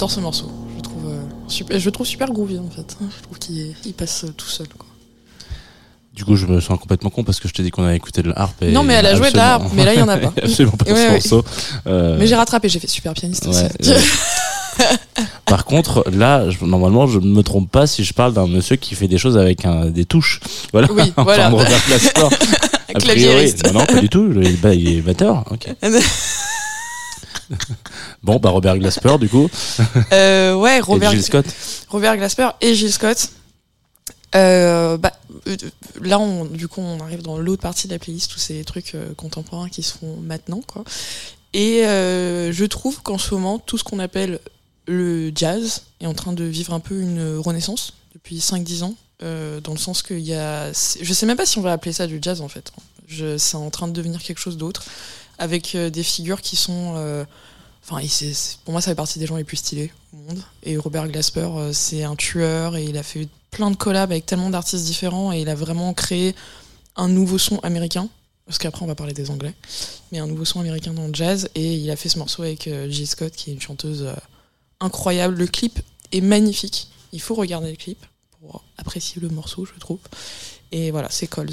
J'adore 0.08 0.10
ce 0.10 0.20
morceau. 0.20 0.50
Je 0.70 0.76
le 0.76 0.82
trouve, 0.82 1.06
euh, 1.10 1.20
super, 1.48 1.78
je 1.78 1.84
le 1.84 1.90
trouve 1.92 2.06
super 2.06 2.28
groovy 2.32 2.58
en 2.58 2.70
fait. 2.70 2.96
Je 3.00 3.22
trouve 3.22 3.38
qu'il 3.38 3.74
il 3.84 3.92
passe 3.92 4.24
euh, 4.24 4.28
tout 4.36 4.46
seul. 4.48 4.66
Quoi. 4.68 4.86
Du 6.14 6.24
coup, 6.24 6.34
je 6.36 6.46
me 6.46 6.60
sens 6.60 6.78
complètement 6.80 7.10
con 7.10 7.24
parce 7.24 7.38
que 7.40 7.46
je 7.48 7.52
t'ai 7.54 7.62
dit 7.62 7.70
qu'on 7.70 7.84
avait 7.84 7.96
écouté 7.96 8.22
de 8.22 8.30
la 8.30 8.38
harpe. 8.40 8.62
Et 8.62 8.72
Non, 8.72 8.82
mais 8.82 8.94
elle 8.94 9.06
a 9.06 9.14
joué 9.14 9.30
de 9.30 9.36
la 9.36 9.54
harpe, 9.54 9.66
mais 9.74 9.84
là, 9.84 9.92
il 9.94 10.00
y 10.00 10.02
en 10.02 10.08
a 10.08 10.16
pas. 10.18 10.32
absolument 10.42 10.76
pas 10.76 10.86
Ouais, 10.90 10.94
ce 10.96 11.00
ouais. 11.06 11.12
morceau. 11.12 11.44
Euh, 11.86 12.16
Mais 12.18 12.26
j'ai 12.26 12.34
rattrapé, 12.36 12.68
j'ai 12.68 12.78
fait 12.80 12.88
super 12.88 13.12
pianiste 13.12 13.46
ouais, 13.46 13.68
aussi. 13.80 13.92
Par 15.46 15.64
contre, 15.64 16.04
là, 16.10 16.48
je- 16.50 16.64
normalement, 16.64 17.06
je 17.06 17.18
ne 17.18 17.26
me 17.26 17.42
trompe 17.42 17.70
pas 17.70 17.86
si 17.86 18.04
je 18.04 18.12
parle 18.14 18.32
d'un 18.32 18.46
monsieur 18.46 18.76
qui 18.76 18.94
fait 18.94 19.08
des 19.08 19.18
choses 19.18 19.36
avec 19.36 19.64
un, 19.64 19.86
des 19.86 20.04
touches. 20.04 20.40
Voilà. 20.72 20.88
Oui, 20.92 21.12
voilà. 21.16 21.50
Glasper. 21.50 22.22
A 22.94 22.98
priori, 22.98 23.52
non, 23.66 23.72
non, 23.80 23.86
pas 23.86 24.00
du 24.00 24.08
tout. 24.08 24.30
Il 24.32 24.88
est 24.88 25.00
batteur. 25.02 25.44
Ok. 25.50 25.68
Bon, 28.22 28.36
bah 28.38 28.50
Robert 28.50 28.78
Glasper, 28.78 29.18
du 29.18 29.28
coup, 29.28 29.48
Euh, 30.12 30.54
ouais, 30.54 30.80
Robert, 30.80 31.10
et 31.12 31.16
Jill 31.16 31.24
Scott. 31.24 31.46
Robert 31.88 32.16
Glasper 32.16 32.48
et 32.60 32.74
Gilles 32.74 32.92
Scott. 32.92 33.30
Euh, 34.34 34.98
bah, 34.98 35.12
euh, 35.46 35.56
là, 36.00 36.18
on, 36.18 36.44
du 36.44 36.68
coup, 36.68 36.80
on 36.80 37.00
arrive 37.00 37.22
dans 37.22 37.38
l'autre 37.38 37.62
partie 37.62 37.86
de 37.86 37.92
la 37.92 37.98
playlist, 37.98 38.30
tous 38.30 38.38
ces 38.38 38.62
trucs 38.64 38.94
euh, 38.94 39.14
contemporains 39.14 39.68
qui 39.68 39.82
se 39.82 39.96
font 39.96 40.16
maintenant, 40.16 40.60
quoi. 40.66 40.84
Et 41.54 41.80
je 41.82 42.64
trouve 42.66 43.02
qu'en 43.02 43.18
ce 43.18 43.34
moment, 43.34 43.58
tout 43.58 43.78
ce 43.78 43.84
qu'on 43.84 43.98
appelle 43.98 44.38
le 44.86 45.32
jazz 45.34 45.82
est 46.00 46.06
en 46.06 46.14
train 46.14 46.32
de 46.32 46.44
vivre 46.44 46.72
un 46.72 46.80
peu 46.80 47.00
une 47.00 47.38
renaissance 47.38 47.94
depuis 48.14 48.38
5-10 48.38 48.84
ans, 48.84 48.94
dans 49.20 49.72
le 49.72 49.78
sens 49.78 50.02
qu'il 50.02 50.20
y 50.20 50.34
a... 50.34 50.70
Je 50.72 51.12
sais 51.12 51.24
même 51.24 51.38
pas 51.38 51.46
si 51.46 51.58
on 51.58 51.62
va 51.62 51.72
appeler 51.72 51.92
ça 51.94 52.06
du 52.06 52.18
jazz, 52.20 52.42
en 52.42 52.48
fait. 52.48 52.70
C'est 53.38 53.56
en 53.56 53.70
train 53.70 53.88
de 53.88 53.92
devenir 53.94 54.22
quelque 54.22 54.38
chose 54.38 54.58
d'autre, 54.58 54.84
avec 55.38 55.74
euh, 55.74 55.90
des 55.90 56.02
figures 56.02 56.40
qui 56.40 56.56
sont... 56.56 56.94
euh, 56.96 57.24
Enfin, 57.90 58.06
pour 58.66 58.72
moi, 58.72 58.82
ça 58.82 58.90
fait 58.90 58.94
partie 58.94 59.18
des 59.18 59.24
gens 59.24 59.36
les 59.36 59.44
plus 59.44 59.56
stylés 59.56 59.90
au 60.12 60.16
monde. 60.18 60.42
Et 60.62 60.76
Robert 60.76 61.08
Glasper, 61.08 61.48
euh, 61.56 61.72
c'est 61.72 62.02
un 62.04 62.16
tueur 62.16 62.76
et 62.76 62.84
il 62.84 62.98
a 62.98 63.02
fait 63.02 63.26
plein 63.50 63.70
de 63.70 63.76
collabs 63.76 64.10
avec 64.10 64.26
tellement 64.26 64.50
d'artistes 64.50 64.84
différents 64.84 65.32
et 65.32 65.40
il 65.40 65.48
a 65.48 65.54
vraiment 65.54 65.94
créé 65.94 66.34
un 66.96 67.08
nouveau 67.08 67.38
son 67.38 67.58
américain. 67.60 68.10
Parce 68.44 68.58
qu'après, 68.58 68.82
on 68.82 68.88
va 68.88 68.94
parler 68.94 69.14
des 69.14 69.30
anglais. 69.30 69.54
Mais 70.12 70.18
un 70.18 70.26
nouveau 70.26 70.44
son 70.44 70.60
américain 70.60 70.92
dans 70.92 71.06
le 71.06 71.14
jazz. 71.14 71.48
Et 71.54 71.76
il 71.76 71.90
a 71.90 71.96
fait 71.96 72.10
ce 72.10 72.18
morceau 72.18 72.42
avec 72.42 72.68
Jill 72.88 73.06
Scott, 73.06 73.32
qui 73.32 73.50
est 73.50 73.54
une 73.54 73.60
chanteuse 73.60 74.06
incroyable. 74.80 75.36
Le 75.36 75.46
clip 75.46 75.80
est 76.12 76.20
magnifique. 76.20 76.88
Il 77.12 77.22
faut 77.22 77.34
regarder 77.34 77.70
le 77.70 77.76
clip 77.76 78.04
pour 78.40 78.64
apprécier 78.76 79.20
le 79.22 79.30
morceau, 79.30 79.64
je 79.64 79.78
trouve. 79.80 80.00
Et 80.72 80.90
voilà, 80.90 81.08
c'est 81.10 81.26
Coles. 81.26 81.52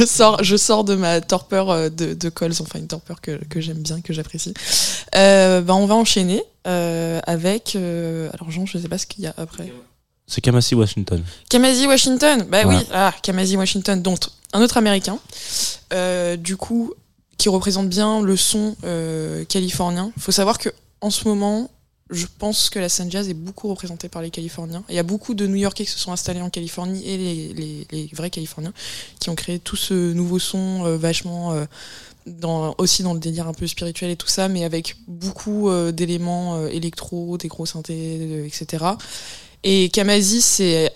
Je 0.00 0.06
sors, 0.06 0.42
je 0.42 0.56
sors 0.56 0.84
de 0.84 0.94
ma 0.94 1.20
torpeur 1.20 1.70
euh, 1.70 1.88
de, 1.90 2.14
de 2.14 2.28
Coles, 2.28 2.52
enfin 2.60 2.78
une 2.78 2.86
torpeur 2.86 3.20
que, 3.20 3.42
que 3.48 3.60
j'aime 3.60 3.78
bien, 3.82 4.00
que 4.00 4.12
j'apprécie. 4.12 4.54
Euh, 5.14 5.60
bah, 5.60 5.74
on 5.74 5.86
va 5.86 5.94
enchaîner 5.94 6.42
euh, 6.66 7.20
avec. 7.26 7.76
euh, 7.76 8.30
alors, 8.32 8.50
Jean, 8.50 8.66
je 8.66 8.78
sais 8.78 8.88
pas 8.88 8.98
ce 8.98 9.06
qu'il 9.06 9.24
y 9.24 9.26
a 9.26 9.34
après. 9.36 9.72
C'est 10.26 10.40
Kamasi 10.40 10.74
Washington. 10.74 11.22
Kamasi 11.48 11.86
Washington, 11.86 12.46
bah 12.48 12.62
oui, 12.64 12.76
ah, 12.92 13.12
Kamasi 13.22 13.56
Washington, 13.56 14.00
donc 14.00 14.20
un 14.52 14.62
autre 14.62 14.76
américain, 14.76 15.18
euh, 15.92 16.36
du 16.36 16.56
coup, 16.56 16.94
qui 17.36 17.48
représente 17.48 17.88
bien 17.88 18.22
le 18.22 18.36
son 18.36 18.76
euh, 18.84 19.44
californien. 19.46 20.12
Il 20.16 20.22
faut 20.22 20.32
savoir 20.32 20.58
que 20.58 20.68
en 21.00 21.10
ce 21.10 21.26
moment, 21.26 21.70
je 22.10 22.26
pense 22.38 22.70
que 22.70 22.78
la 22.78 22.88
scène 22.88 23.10
jazz 23.10 23.28
est 23.28 23.34
beaucoup 23.34 23.68
représentée 23.68 24.08
par 24.08 24.20
les 24.22 24.30
Californiens. 24.30 24.82
Il 24.88 24.94
y 24.94 24.98
a 24.98 25.04
beaucoup 25.04 25.34
de 25.34 25.46
New-Yorkais 25.46 25.84
qui 25.84 25.90
se 25.90 25.98
sont 25.98 26.12
installés 26.12 26.42
en 26.42 26.50
Californie 26.50 27.06
et 27.06 27.86
les, 27.92 28.10
vrais 28.12 28.30
Californiens 28.30 28.72
qui 29.20 29.30
ont 29.30 29.34
créé 29.34 29.58
tout 29.58 29.76
ce 29.76 30.12
nouveau 30.12 30.38
son 30.38 30.84
euh, 30.84 30.96
vachement 30.96 31.52
euh, 31.52 31.64
aussi 32.78 33.02
dans 33.02 33.14
le 33.14 33.20
délire 33.20 33.48
un 33.48 33.54
peu 33.54 33.66
spirituel 33.66 34.10
et 34.10 34.16
tout 34.16 34.28
ça, 34.28 34.48
mais 34.48 34.64
avec 34.64 34.96
beaucoup 35.06 35.68
euh, 35.68 35.92
d'éléments 35.92 36.66
électro, 36.66 37.38
des 37.38 37.48
gros 37.48 37.66
synthés, 37.66 38.44
etc. 38.44 38.84
Et 39.62 39.90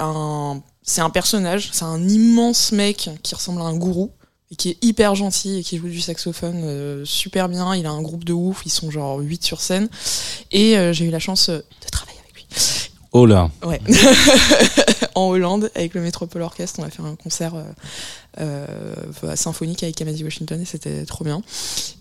un, 0.01 0.63
c'est 0.83 1.01
un 1.01 1.11
personnage, 1.11 1.71
c'est 1.73 1.85
un 1.85 2.09
immense 2.09 2.73
mec 2.73 3.11
qui 3.23 3.35
ressemble 3.35 3.61
à 3.61 3.65
un 3.65 3.77
gourou 3.77 4.11
et 4.55 4.57
qui 4.57 4.71
est 4.71 4.79
hyper 4.83 5.17
gentil 5.17 5.59
et 5.59 5.63
qui 5.65 5.79
joue 5.79 5.89
du 5.89 6.01
saxophone 6.01 6.61
euh, 6.63 7.05
super 7.05 7.49
bien. 7.49 7.75
Il 7.75 7.87
a 7.87 7.91
un 7.91 8.03
groupe 8.03 8.23
de 8.23 8.33
ouf, 8.33 8.63
ils 8.65 8.71
sont 8.71 8.89
genre 8.89 9.19
8 9.19 9.43
sur 9.43 9.61
scène. 9.61 9.89
Et 10.53 10.79
euh, 10.79 10.93
j'ai 10.93 11.07
eu 11.07 11.11
la 11.11 11.19
chance 11.19 11.49
euh, 11.49 11.59
de 11.59 11.91
travailler 11.91 12.19
avec 12.21 12.35
lui. 12.37 12.47
Oh 13.11 13.27
là. 13.27 13.51
Ouais. 13.65 13.81
en 15.17 15.27
Hollande, 15.27 15.73
avec 15.75 15.95
le 15.95 16.03
Metropole 16.03 16.43
Orchestre, 16.43 16.79
on 16.81 16.85
a 16.85 16.91
fait 16.91 17.03
un 17.03 17.17
concert 17.17 17.55
symphonique 19.35 19.83
avec 19.83 19.97
Kamasi 19.97 20.23
Washington 20.23 20.61
et 20.61 20.65
c'était 20.65 21.05
trop 21.05 21.25
bien. 21.25 21.43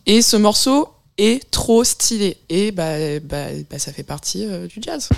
Et 0.06 0.22
ce 0.22 0.38
morceau 0.38 0.90
est 1.18 1.50
trop 1.50 1.84
stylé. 1.84 2.38
Et 2.50 2.72
bah, 2.72 3.20
bah, 3.24 3.48
bah, 3.70 3.80
ça 3.80 3.92
fait 3.92 4.04
partie 4.04 4.48
du 4.68 4.80
jazz. 4.82 5.10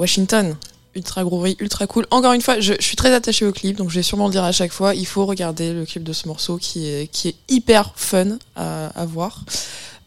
Washington. 0.00 0.56
Ultra 0.96 1.22
groovy, 1.22 1.56
ultra 1.60 1.86
cool. 1.86 2.06
Encore 2.10 2.32
une 2.32 2.40
fois, 2.40 2.58
je, 2.58 2.72
suis 2.80 2.96
très 2.96 3.12
attachée 3.14 3.46
au 3.46 3.52
clip, 3.52 3.76
donc 3.76 3.90
je 3.90 3.96
vais 3.96 4.02
sûrement 4.02 4.26
le 4.26 4.32
dire 4.32 4.42
à 4.42 4.50
chaque 4.50 4.72
fois. 4.72 4.94
Il 4.94 5.06
faut 5.06 5.24
regarder 5.24 5.72
le 5.72 5.84
clip 5.84 6.02
de 6.02 6.12
ce 6.12 6.26
morceau 6.26 6.56
qui 6.56 6.88
est, 6.88 7.06
qui 7.06 7.28
est 7.28 7.36
hyper 7.48 7.92
fun 7.94 8.38
à, 8.56 9.06
voir. 9.06 9.44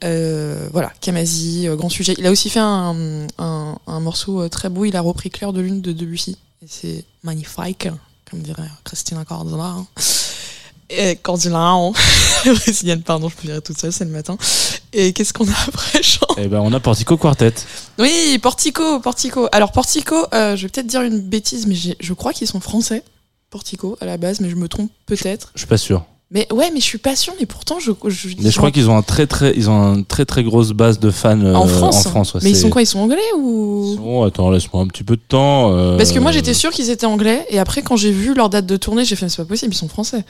Euh, 0.04 0.68
voilà, 0.74 0.92
Kamasi, 1.00 1.70
euh, 1.70 1.78
grand 1.78 1.88
sujet. 1.88 2.16
Il 2.18 2.28
a 2.28 2.32
aussi 2.32 2.50
fait 2.50 2.60
un, 2.60 3.28
un, 3.38 4.00
morceau 4.02 4.42
euh, 4.42 4.50
très 4.50 4.68
beau. 4.68 4.84
Il 4.84 4.98
a 4.98 5.02
repris 5.02 5.30
Claire 5.30 5.54
de 5.54 5.62
Lune 5.62 5.80
de 5.80 5.94
Debussy. 5.94 6.38
C'est 6.68 7.06
magnifique, 7.24 7.88
comme 8.30 8.42
dirait 8.42 8.64
Christina 8.84 9.24
Cordula. 9.24 9.64
hein. 9.64 9.88
Et 10.90 11.16
Cordula, 11.16 11.60
hein. 11.60 11.94
brésilienne, 12.46 13.04
pardon, 13.04 13.30
je 13.30 13.36
peux 13.36 13.48
dire 13.48 13.62
toute 13.62 13.80
seule, 13.80 13.94
c'est 13.94 14.06
le 14.06 14.12
matin. 14.12 14.38
Et 14.92 15.14
qu'est-ce 15.14 15.34
qu'on 15.34 15.48
a 15.48 15.56
après, 15.68 16.04
Jean? 16.04 16.28
Eh 16.38 16.48
ben, 16.48 16.60
on 16.60 16.72
a 16.74 16.80
Portico 16.80 17.18
Quartet. 17.18 17.54
Oui, 18.00 18.40
Portico, 18.42 19.00
Portico. 19.00 19.48
Alors 19.52 19.72
Portico, 19.72 20.16
euh, 20.34 20.56
je 20.56 20.64
vais 20.64 20.70
peut-être 20.70 20.88
dire 20.88 21.02
une 21.02 21.20
bêtise, 21.20 21.68
mais 21.68 21.76
je 21.76 22.14
crois 22.14 22.34
qu'ils 22.34 22.48
sont 22.48 22.60
français. 22.60 23.04
Portico 23.50 23.98
à 24.02 24.06
la 24.06 24.18
base, 24.18 24.40
mais 24.40 24.50
je 24.50 24.56
me 24.56 24.68
trompe 24.68 24.90
peut-être. 25.06 25.52
Je 25.54 25.60
suis 25.60 25.68
pas 25.68 25.78
sûr. 25.78 26.04
Mais 26.32 26.52
ouais, 26.52 26.72
mais 26.74 26.80
je 26.80 26.86
suis 26.86 26.98
pas 26.98 27.16
sûre. 27.16 27.34
Mais 27.40 27.46
pourtant, 27.46 27.80
je. 27.80 27.92
je 28.08 28.30
Mais 28.42 28.50
je 28.50 28.58
crois 28.58 28.72
qu'ils 28.72 28.90
ont 28.90 28.98
un 28.98 29.04
très 29.04 29.28
très, 29.28 29.54
ils 29.56 29.70
ont 29.70 29.94
une 29.94 30.06
très 30.06 30.26
très 30.26 30.44
grosse 30.44 30.72
base 30.72 31.00
de 31.00 31.12
fans 31.12 31.40
euh, 31.40 31.54
en 31.54 31.68
France. 31.68 32.08
En 32.08 32.10
France, 32.10 32.34
ouais, 32.34 32.40
mais 32.44 32.50
ils 32.50 32.58
sont 32.58 32.72
quoi 32.72 32.82
Ils 32.82 32.88
sont 32.88 32.98
anglais 33.00 33.22
ou? 33.38 33.96
Bon, 34.00 34.24
attends, 34.24 34.50
laisse-moi 34.50 34.82
un 34.82 34.88
petit 34.88 35.04
peu 35.04 35.16
de 35.16 35.22
temps. 35.22 35.72
euh, 35.78 35.96
Parce 35.96 36.12
que 36.12 36.18
moi, 36.18 36.32
j'étais 36.32 36.56
sûre 36.56 36.72
qu'ils 36.72 36.90
étaient 36.90 37.06
anglais. 37.06 37.46
Et 37.52 37.60
après, 37.60 37.84
quand 37.84 37.96
j'ai 37.98 38.12
vu 38.12 38.34
leur 38.34 38.50
date 38.50 38.66
de 38.66 38.78
tournée, 38.78 39.06
j'ai 39.06 39.16
fait, 39.16 39.26
mais 39.26 39.30
c'est 39.30 39.44
pas 39.44 39.48
possible, 39.48 39.76
ils 39.76 39.78
sont 39.78 39.88
français. 39.88 40.26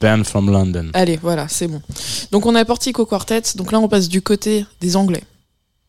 Band 0.00 0.22
from 0.22 0.48
London. 0.48 0.90
Allez, 0.94 1.18
voilà, 1.20 1.48
c'est 1.48 1.66
bon. 1.66 1.82
Donc 2.30 2.46
on 2.46 2.54
a 2.54 2.64
Portico 2.64 3.04
Quartet. 3.04 3.42
Donc 3.56 3.72
là, 3.72 3.80
on 3.80 3.88
passe 3.88 4.08
du 4.08 4.22
côté 4.22 4.64
des 4.80 4.94
Anglais. 4.94 5.24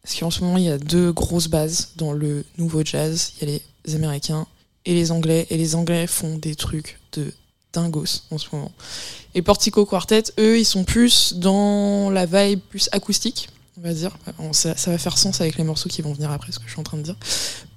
Parce 0.10 0.22
qu'en 0.22 0.32
ce 0.32 0.43
moment, 0.43 0.57
il 0.57 0.64
y 0.64 0.72
a 0.72 0.80
deux 0.80 1.12
grosses 1.12 1.49
bases 1.49 1.89
dans 1.95 2.14
le 2.14 2.43
nouveau 2.57 2.84
jazz. 2.84 3.34
Il 3.39 3.47
y 3.47 3.55
a 3.55 3.60
les 3.86 3.95
Américains 3.95 4.47
et 4.86 4.95
les 4.95 5.12
Anglais. 5.12 5.45
Et 5.51 5.57
les 5.57 5.76
Anglais 5.76 6.07
font 6.07 6.36
des 6.36 6.55
trucs 6.55 6.99
de 7.12 7.32
dingos 7.74 8.24
en 8.32 8.39
ce 8.39 8.47
moment. 8.51 8.72
Et 9.36 9.43
Portico 9.43 9.86
Quartet, 9.86 10.24
eux, 10.39 10.57
ils 10.57 10.66
sont 10.66 10.84
plus 10.84 11.36
dans 11.36 12.10
la 12.10 12.26
vibe 12.26 12.60
plus 12.60 12.89
acoustique, 12.91 13.49
on 13.78 13.82
va 13.82 13.93
dire. 13.93 14.18
Ça 14.51 14.74
va 14.88 14.97
faire 14.97 15.16
sens 15.16 15.41
avec 15.41 15.57
les 15.57 15.64
morceaux 15.64 15.89
qui 15.89 16.01
vont 16.01 16.14
venir 16.14 16.32
après, 16.32 16.51
ce 16.51 16.57
que 16.57 16.66
je 16.66 16.72
suis 16.72 16.80
en 16.80 16.84
train 16.84 16.97
de 16.97 17.03
dire. 17.03 17.16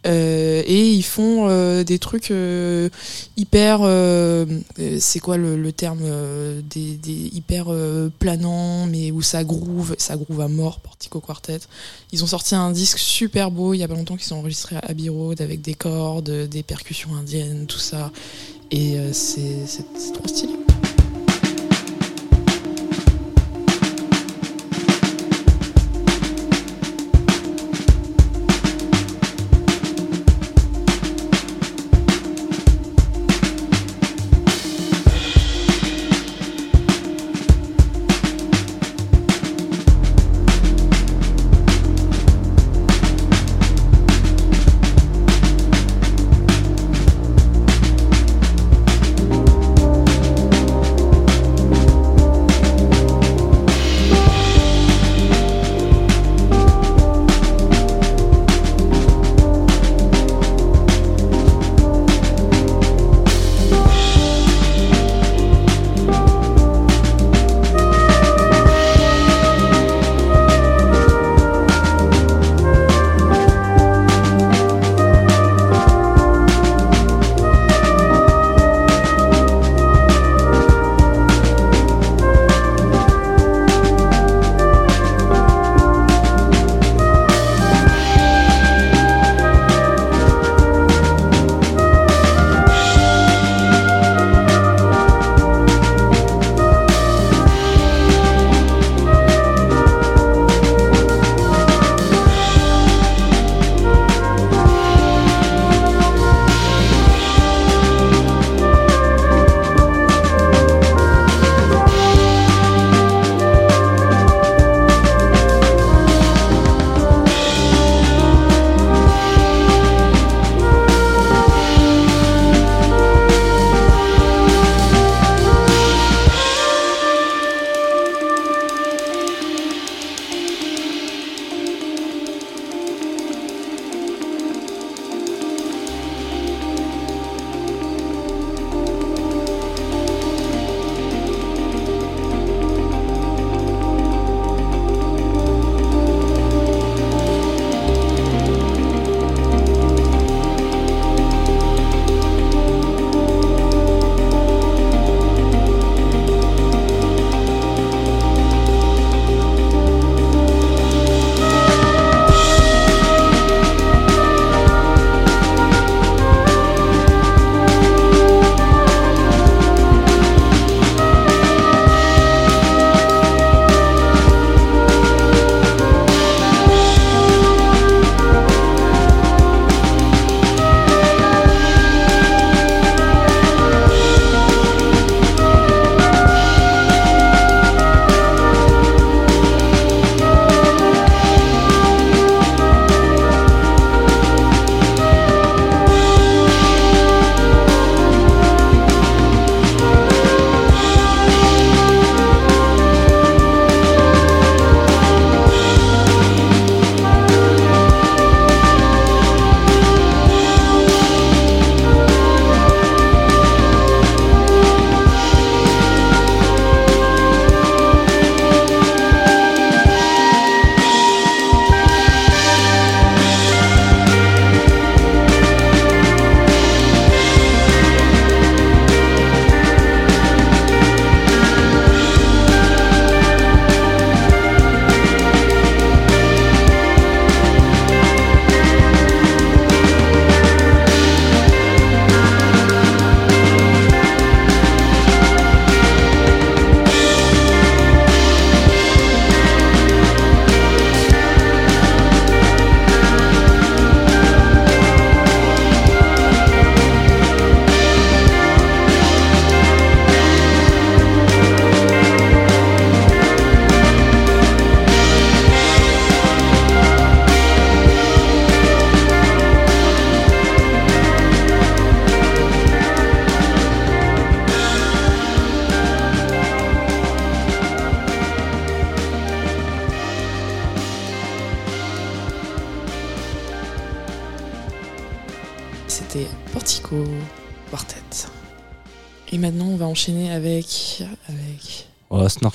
Euh, 0.05 0.63
et 0.67 0.91
ils 0.91 1.05
font 1.05 1.49
euh, 1.49 1.85
des 1.85 2.01
trucs 2.01 2.33
euh, 2.33 2.89
hyper 3.37 3.83
euh, 3.83 4.45
euh, 4.81 4.97
c'est 4.99 5.21
quoi 5.21 5.37
le, 5.37 5.57
le 5.57 5.73
terme 5.73 6.01
euh, 6.03 6.61
des, 6.69 6.97
des 6.97 7.31
hyper 7.33 7.67
planants 8.19 8.87
mais 8.87 9.13
où 9.13 9.23
ça 9.23 9.45
groove 9.45 9.95
ça 9.99 10.17
groove 10.17 10.41
à 10.41 10.49
mort 10.49 10.81
Portico 10.81 11.21
Quartet. 11.21 11.61
Ils 12.11 12.25
ont 12.25 12.27
sorti 12.27 12.57
un 12.57 12.73
disque 12.73 12.99
super 12.99 13.51
beau 13.53 13.75
il 13.75 13.79
y 13.79 13.85
a 13.85 13.89
pas 13.89 13.95
longtemps 13.95 14.17
qu'ils 14.17 14.35
ont 14.35 14.39
enregistré 14.39 14.77
à 14.77 14.81
Abbey 14.89 15.09
Road 15.09 15.41
avec 15.41 15.61
des 15.61 15.75
cordes 15.75 16.49
des 16.49 16.63
percussions 16.63 17.15
indiennes 17.15 17.67
tout 17.67 17.79
ça. 17.79 18.11
Et 18.71 18.97
c'est 19.13 19.85
trop 20.15 20.27
stylé 20.27 20.55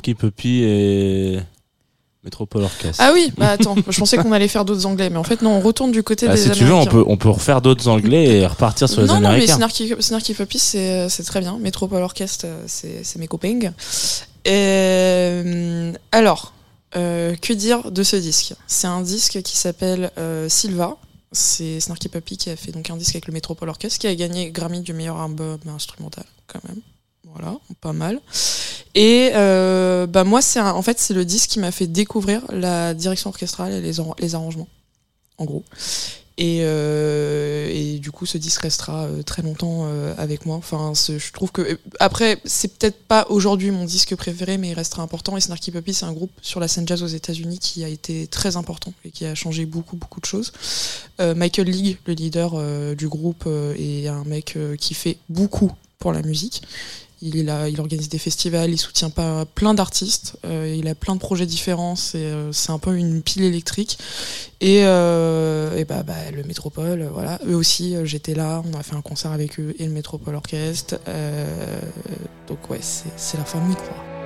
Snarky 0.07 0.15
Puppy 0.15 0.63
et 0.63 1.39
Métropole 2.23 2.63
Orchestre. 2.63 3.01
Ah 3.05 3.11
oui, 3.13 3.31
bah 3.37 3.51
attends, 3.51 3.75
je 3.89 3.99
pensais 3.99 4.17
qu'on 4.17 4.31
allait 4.31 4.47
faire 4.47 4.63
d'autres 4.65 4.85
anglais, 4.85 5.09
mais 5.09 5.17
en 5.17 5.23
fait, 5.23 5.41
non, 5.41 5.51
on 5.51 5.61
retourne 5.61 5.91
du 5.91 6.03
côté 6.03 6.27
Ah, 6.29 6.33
des 6.35 6.37
si 6.41 6.49
tu 6.51 6.63
veux, 6.63 6.71
on 6.73 6.81
Américains. 6.81 6.91
peut, 6.91 7.03
on 7.07 7.17
peut 7.17 7.29
refaire 7.29 7.61
d'autres 7.61 7.87
anglais 7.87 8.39
et 8.39 8.47
repartir 8.47 8.87
sur 8.87 9.01
les 9.01 9.07
non, 9.07 9.15
non, 9.15 9.19
mais 9.21 9.27
américains. 9.27 9.55
Snarky, 9.57 9.93
Snarky 9.99 10.33
Puppy, 10.33 10.59
c'est 10.59 11.09
c'est 11.09 11.23
très 11.23 11.41
bien. 11.41 11.57
Metropole 11.59 12.01
Orchestre, 12.01 12.45
euh, 12.47 12.63
c'est 12.67 13.03
c'est 13.03 13.19
mes 13.19 13.27
copains. 13.27 13.59
Euh, 14.47 15.91
alors, 16.11 16.53
euh, 16.95 17.35
que 17.35 17.53
dire 17.53 17.91
de 17.91 18.03
ce 18.03 18.15
disque? 18.15 18.53
C'est 18.67 18.87
un 18.87 19.01
disque 19.01 19.41
qui 19.41 19.57
s'appelle 19.57 20.11
euh, 20.17 20.47
Silva. 20.49 20.97
C'est 21.33 21.81
Snarky 21.81 22.07
Puppy 22.07 22.37
qui 22.37 22.49
a 22.49 22.55
fait 22.55 22.71
donc 22.71 22.89
un 22.89 22.95
disque 22.95 23.15
avec 23.15 23.27
le 23.27 23.33
Metropole 23.33 23.67
Orchestre, 23.67 23.99
qui 23.99 24.07
a 24.07 24.15
gagné 24.15 24.51
Grammy 24.51 24.79
du 24.81 24.93
meilleur 24.93 25.19
album 25.19 25.57
instrumental, 25.75 26.23
quand 26.47 26.63
même. 26.67 26.79
Voilà, 27.33 27.57
pas 27.81 27.93
mal. 27.93 28.21
Et 28.95 29.31
euh, 29.35 30.07
bah 30.07 30.23
moi, 30.23 30.41
c'est 30.41 30.59
en 30.59 30.81
fait 30.81 30.99
c'est 30.99 31.13
le 31.13 31.25
disque 31.25 31.51
qui 31.51 31.59
m'a 31.59 31.71
fait 31.71 31.87
découvrir 31.87 32.41
la 32.49 32.93
direction 32.93 33.29
orchestrale 33.29 33.73
et 33.73 33.81
les, 33.81 33.97
les 34.19 34.35
arrangements, 34.35 34.67
en 35.37 35.45
gros. 35.45 35.63
Et, 36.39 36.59
euh, 36.61 37.67
et 37.71 37.97
du 37.97 38.11
coup, 38.11 38.27
ce 38.27 38.37
disque 38.37 38.61
restera 38.61 39.05
euh, 39.05 39.23
très 39.23 39.41
longtemps 39.41 39.87
avec 40.17 40.45
moi. 40.45 40.55
Enfin, 40.55 40.93
je 40.95 41.31
trouve 41.31 41.51
que 41.51 41.79
après, 41.99 42.39
c'est 42.45 42.77
peut-être 42.77 43.03
pas 43.05 43.25
aujourd'hui 43.29 43.71
mon 43.71 43.85
disque 43.85 44.15
préféré, 44.15 44.57
mais 44.57 44.69
il 44.69 44.73
restera 44.73 45.03
important. 45.03 45.35
Et 45.35 45.41
Snarky 45.41 45.71
Puppy, 45.71 45.93
c'est 45.93 46.05
un 46.05 46.13
groupe 46.13 46.31
sur 46.41 46.59
la 46.59 46.67
scène 46.67 46.87
jazz 46.87 47.03
aux 47.03 47.07
États-Unis 47.07 47.59
qui 47.59 47.83
a 47.83 47.87
été 47.87 48.27
très 48.27 48.55
important 48.55 48.93
et 49.03 49.11
qui 49.11 49.25
a 49.25 49.35
changé 49.35 49.65
beaucoup, 49.65 49.95
beaucoup 49.95 50.21
de 50.21 50.25
choses. 50.25 50.53
Michael 51.19 51.67
League, 51.67 51.97
le 52.05 52.13
leader 52.13 52.95
du 52.95 53.07
groupe, 53.07 53.47
est 53.77 54.07
un 54.07 54.23
mec 54.23 54.57
qui 54.79 54.93
fait 54.93 55.17
beaucoup 55.29 55.71
pour 55.99 56.13
la 56.13 56.21
musique. 56.21 56.61
Il, 57.21 57.49
a, 57.49 57.67
il 57.67 57.79
organise 57.79 58.09
des 58.09 58.19
festivals, 58.19 58.69
il 58.69 58.77
soutient 58.77 59.09
pas 59.09 59.45
plein 59.45 59.73
d'artistes, 59.73 60.37
euh, 60.45 60.75
il 60.77 60.87
a 60.87 60.93
plein 60.93 61.15
de 61.15 61.19
projets 61.19 61.47
différents, 61.47 61.95
c'est 61.95 62.25
euh, 62.25 62.51
un 62.69 62.77
peu 62.79 62.95
une 62.95 63.23
pile 63.23 63.43
électrique. 63.43 63.97
Et, 64.61 64.81
euh, 64.83 65.75
et 65.77 65.85
bah, 65.85 66.03
bah, 66.03 66.31
le 66.31 66.43
Métropole, 66.43 67.01
euh, 67.01 67.09
voilà, 67.11 67.39
eux 67.47 67.55
aussi, 67.55 67.95
euh, 67.95 68.05
j'étais 68.05 68.35
là, 68.35 68.61
on 68.71 68.77
a 68.77 68.83
fait 68.83 68.95
un 68.95 69.01
concert 69.01 69.31
avec 69.31 69.59
eux 69.59 69.75
et 69.79 69.85
le 69.85 69.91
Métropole 69.91 70.35
Orchestre. 70.35 70.99
euh, 71.07 71.79
donc 72.47 72.69
ouais, 72.69 72.79
c'est 72.81 73.37
la 73.37 73.45
famille 73.45 73.75
quoi. 73.75 74.16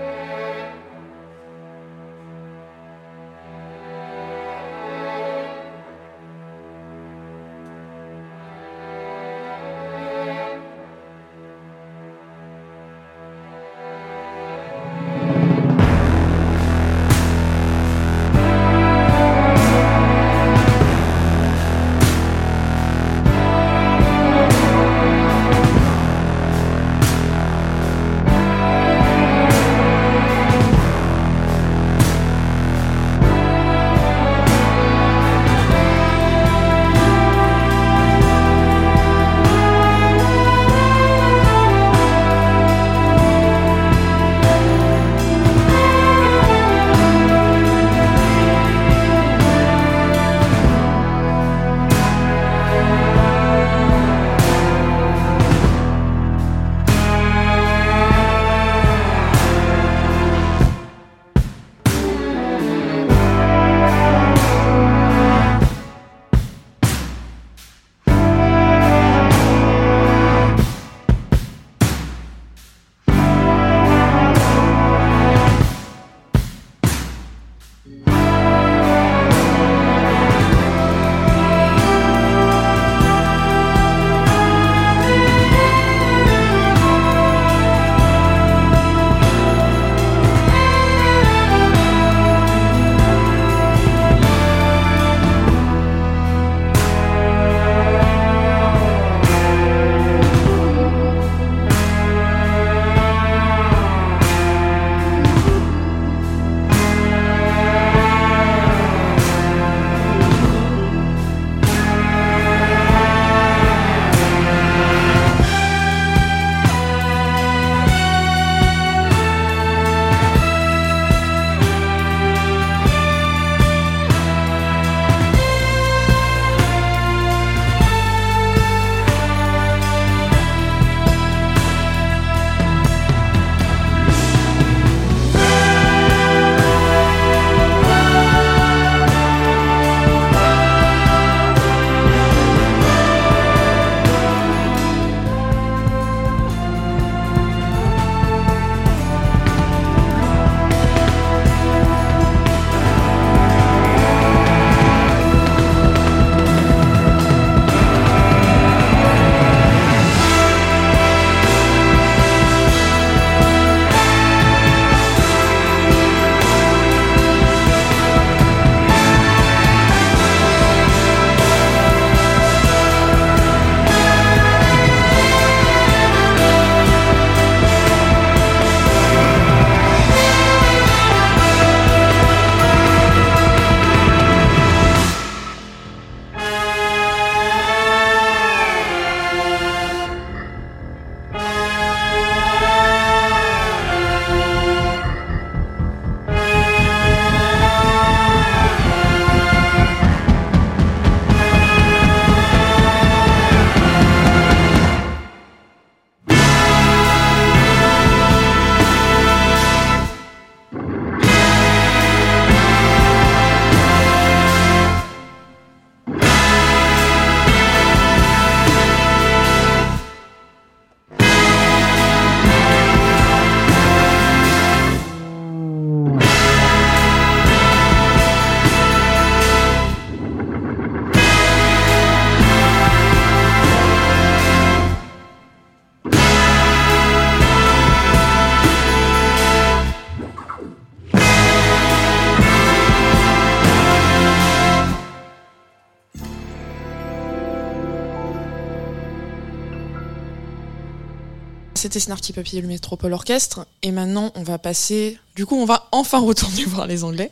C'était 251.82 252.00
Snarky 252.00 252.32
Puppy 252.32 252.60
et 252.60 252.62
le 252.62 252.68
Métropole 252.68 253.12
Orchestre. 253.12 253.66
Et 253.82 253.92
maintenant, 253.92 254.32
on 254.36 254.44
va 254.44 254.60
passer. 254.60 255.18
Du 255.36 255.48
coup, 255.48 255.56
on 255.56 255.66
va 255.66 255.88
enfin 255.92 256.20
retourner 256.24 256.64
voir 256.66 256.86
les 256.86 257.04
Anglais. 257.04 257.32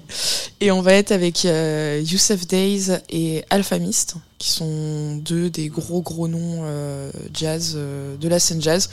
Et 0.60 0.72
on 0.72 0.82
va 0.82 0.94
être 0.94 1.12
avec 1.12 1.46
euh, 1.46 2.02
Youssef 2.04 2.48
Days 2.48 2.88
et 3.12 3.46
Alpha 3.52 3.78
Mist, 3.78 4.16
qui 4.40 4.50
sont 4.50 5.18
deux 5.18 5.52
des 5.52 5.68
gros 5.68 6.02
gros 6.02 6.28
noms 6.28 6.62
euh, 6.64 7.12
jazz 7.32 7.74
euh, 7.76 8.18
de 8.18 8.28
la 8.28 8.40
scène 8.40 8.60
jazz. 8.60 8.90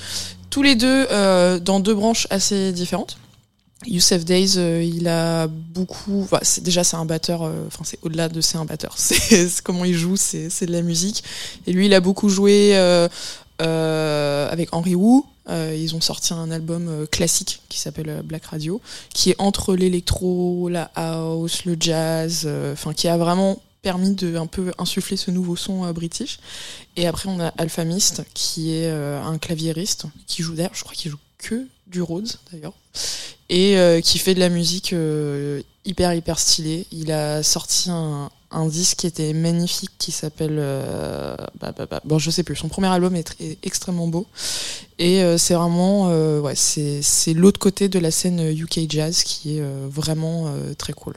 Tous 0.51 0.61
les 0.63 0.75
deux 0.75 1.07
euh, 1.11 1.59
dans 1.59 1.81
deux 1.81 1.95
branches 1.95 2.27
assez 2.29 2.73
différentes. 2.73 3.17
Youssef 3.87 4.27
Days, 4.27 4.57
il 4.87 5.09
a 5.09 5.47
beaucoup. 5.47 6.27
C'est- 6.43 6.63
déjà, 6.63 6.85
c'est 6.85 6.97
un 6.97 7.07
batteur. 7.07 7.51
Enfin, 7.67 7.83
c'est 7.85 7.99
au-delà 8.03 8.29
de 8.29 8.43
c'est 8.43 8.59
un 8.59 8.65
batteur. 8.67 8.95
C'est 8.99 9.63
comment 9.63 9.85
il 9.87 9.95
joue, 9.95 10.17
c'est 10.17 10.51
c'est 10.51 10.67
de 10.67 10.73
la 10.73 10.83
musique. 10.83 11.23
Et 11.67 11.73
lui, 11.73 11.87
il 11.87 11.95
a 11.95 12.01
beaucoup 12.01 12.29
joué 12.29 12.75
avec 13.59 14.75
Henry 14.75 14.95
Wu. 14.95 15.23
Euh, 15.49 15.77
ils 15.79 15.95
ont 15.95 16.01
sorti 16.01 16.35
un 16.35 16.51
album 16.51 16.89
euh, 16.89 17.07
classique 17.07 17.63
qui 17.69 17.79
s'appelle 17.79 18.09
euh, 18.09 18.23
Black 18.23 18.47
Radio, 18.47 18.81
qui 19.15 19.31
est 19.31 19.37
entre 19.39 19.77
l'électro, 19.77 20.69
la 20.69 20.91
house, 20.95 21.65
le 21.65 21.77
jazz, 21.79 22.49
enfin 22.73 22.93
qui 22.93 23.09
a 23.09 23.17
vraiment 23.17 23.63
permis 23.83 24.15
de 24.15 24.37
un 24.37 24.47
peu 24.47 24.73
insuffler 24.79 25.17
ce 25.17 25.31
nouveau 25.31 25.55
son 25.55 25.91
british. 25.93 26.39
Et 26.97 27.07
après 27.07 27.29
on 27.29 27.39
a 27.39 27.49
Alpha 27.59 27.85
Mist 27.85 28.23
qui 28.35 28.73
est 28.73 28.91
un 28.91 29.39
claviériste 29.39 30.07
qui 30.27 30.43
joue 30.43 30.55
d'ailleurs, 30.55 30.75
je 30.75 30.83
crois 30.83 30.95
qu'il 30.95 31.11
joue 31.11 31.19
que 31.39 31.67
du 31.87 32.03
Rhodes 32.03 32.33
d'ailleurs, 32.53 32.73
et 33.49 34.01
qui 34.03 34.19
fait 34.19 34.35
de 34.35 34.41
la 34.41 34.49
musique 34.49 34.95
hyper 35.85 36.15
hyper 36.15 36.39
stylée. 36.41 36.87
Il 36.91 37.13
a 37.13 37.45
sorti 37.45 37.89
un, 37.89 38.31
un 38.51 38.67
disque 38.67 38.99
qui 38.99 39.07
était 39.07 39.33
magnifique 39.33 39.91
qui 39.99 40.13
s'appelle 40.13 40.57
euh, 40.59 41.37
bah, 41.61 41.73
bah, 41.77 41.87
bah, 41.91 42.01
bon 42.05 42.19
je 42.19 42.31
sais 42.31 42.43
plus 42.45 42.55
son 42.57 42.69
premier 42.69 42.87
album 42.89 43.17
est, 43.17 43.29
tr- 43.29 43.35
est 43.45 43.59
extrêmement 43.67 44.07
beau. 44.09 44.27
Et 44.99 45.23
euh, 45.23 45.37
c'est 45.37 45.55
vraiment 45.55 46.09
euh, 46.11 46.41
ouais 46.41 46.55
c'est 46.55 47.35
l'autre 47.35 47.59
côté 47.59 47.89
de 47.89 47.99
la 47.99 48.11
scène 48.11 48.41
UK 48.41 48.81
jazz 48.89 49.23
qui 49.25 49.59
est 49.59 49.65
vraiment 49.89 50.53
très 50.79 50.93
cool 50.93 51.15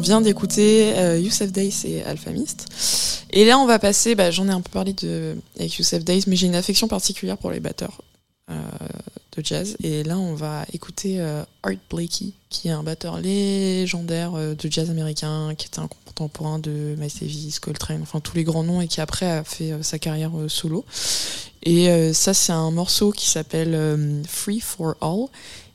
On 0.00 0.02
vient 0.02 0.22
d'écouter 0.22 0.94
euh, 0.96 1.18
Youssef 1.18 1.52
Days 1.52 1.82
et 1.84 2.02
Alphamist. 2.04 2.66
Et 3.34 3.44
là, 3.44 3.58
on 3.58 3.66
va 3.66 3.78
passer, 3.78 4.14
bah, 4.14 4.30
j'en 4.30 4.48
ai 4.48 4.50
un 4.50 4.62
peu 4.62 4.70
parlé 4.70 4.94
avec 5.58 5.76
Youssef 5.76 6.02
Days, 6.06 6.24
mais 6.26 6.36
j'ai 6.36 6.46
une 6.46 6.54
affection 6.54 6.88
particulière 6.88 7.36
pour 7.36 7.50
les 7.50 7.60
batteurs 7.60 8.00
euh, 8.50 8.54
de 9.36 9.44
jazz. 9.44 9.76
Et 9.82 10.02
là, 10.02 10.16
on 10.16 10.32
va 10.32 10.64
écouter 10.72 11.20
euh, 11.20 11.42
Art 11.62 11.74
Blakey, 11.90 12.32
qui 12.48 12.68
est 12.68 12.70
un 12.70 12.82
batteur 12.82 13.20
légendaire 13.20 14.32
euh, 14.36 14.54
de 14.54 14.72
jazz 14.72 14.88
américain, 14.88 15.54
qui 15.54 15.66
était 15.66 15.80
un 15.80 15.88
contemporain 16.06 16.58
de 16.58 16.96
Miles 16.96 17.12
Davis, 17.20 17.60
Coltrane, 17.60 18.00
enfin 18.00 18.20
tous 18.20 18.36
les 18.36 18.44
grands 18.44 18.64
noms, 18.64 18.80
et 18.80 18.88
qui 18.88 19.02
après 19.02 19.30
a 19.30 19.44
fait 19.44 19.74
sa 19.82 19.98
carrière 19.98 20.32
solo. 20.48 20.86
Et 21.62 22.14
ça, 22.14 22.32
c'est 22.32 22.52
un 22.52 22.70
morceau 22.70 23.12
qui 23.12 23.28
s'appelle 23.28 24.22
Free 24.26 24.60
for 24.60 24.94
All 25.02 25.26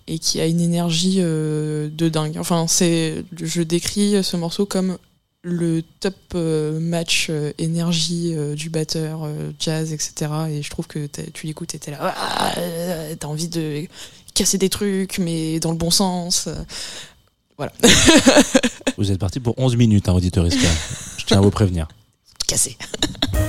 et 0.07 0.19
qui 0.19 0.39
a 0.39 0.45
une 0.45 0.61
énergie 0.61 1.17
euh, 1.19 1.89
de 1.91 2.09
dingue. 2.09 2.37
Enfin, 2.37 2.67
c'est, 2.67 3.23
je 3.41 3.61
décris 3.61 4.23
ce 4.23 4.37
morceau 4.37 4.65
comme 4.65 4.97
le 5.41 5.83
top 5.99 6.15
euh, 6.35 6.79
match 6.79 7.27
euh, 7.29 7.51
énergie 7.57 8.35
du 8.55 8.69
batteur 8.69 9.27
jazz, 9.59 9.93
etc. 9.93 10.31
Et 10.49 10.61
je 10.61 10.69
trouve 10.69 10.87
que 10.87 11.07
tu 11.33 11.47
l'écoutes 11.47 11.75
et 11.75 11.79
t'es 11.79 11.91
là, 11.91 12.13
Ah, 12.17 12.53
t'as 13.19 13.27
envie 13.27 13.47
de 13.47 13.87
casser 14.33 14.57
des 14.57 14.69
trucs, 14.69 15.17
mais 15.17 15.59
dans 15.59 15.71
le 15.71 15.77
bon 15.77 15.91
sens. 15.91 16.49
Voilà, 17.57 17.71
Vous 18.97 19.11
êtes 19.11 19.19
parti 19.19 19.39
pour 19.39 19.57
11 19.57 19.77
minutes, 19.77 20.09
hein, 20.09 20.13
auditeur 20.13 20.45
Je 20.49 21.25
tiens 21.25 21.37
à 21.37 21.41
vous 21.41 21.51
prévenir. 21.51 21.87
casser. 22.47 22.77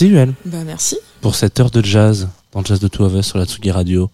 Merci 0.00 0.14
Huel 0.14 0.32
Bah 0.46 0.64
merci. 0.64 0.96
pour 1.20 1.34
cette 1.34 1.60
heure 1.60 1.70
de 1.70 1.84
jazz 1.84 2.28
dans 2.52 2.60
le 2.60 2.64
Jazz 2.64 2.80
de 2.80 2.88
Two 2.88 3.04
of 3.04 3.12
Us 3.12 3.26
sur 3.26 3.36
la 3.36 3.44
Tsugi 3.44 3.70
Radio. 3.70 4.10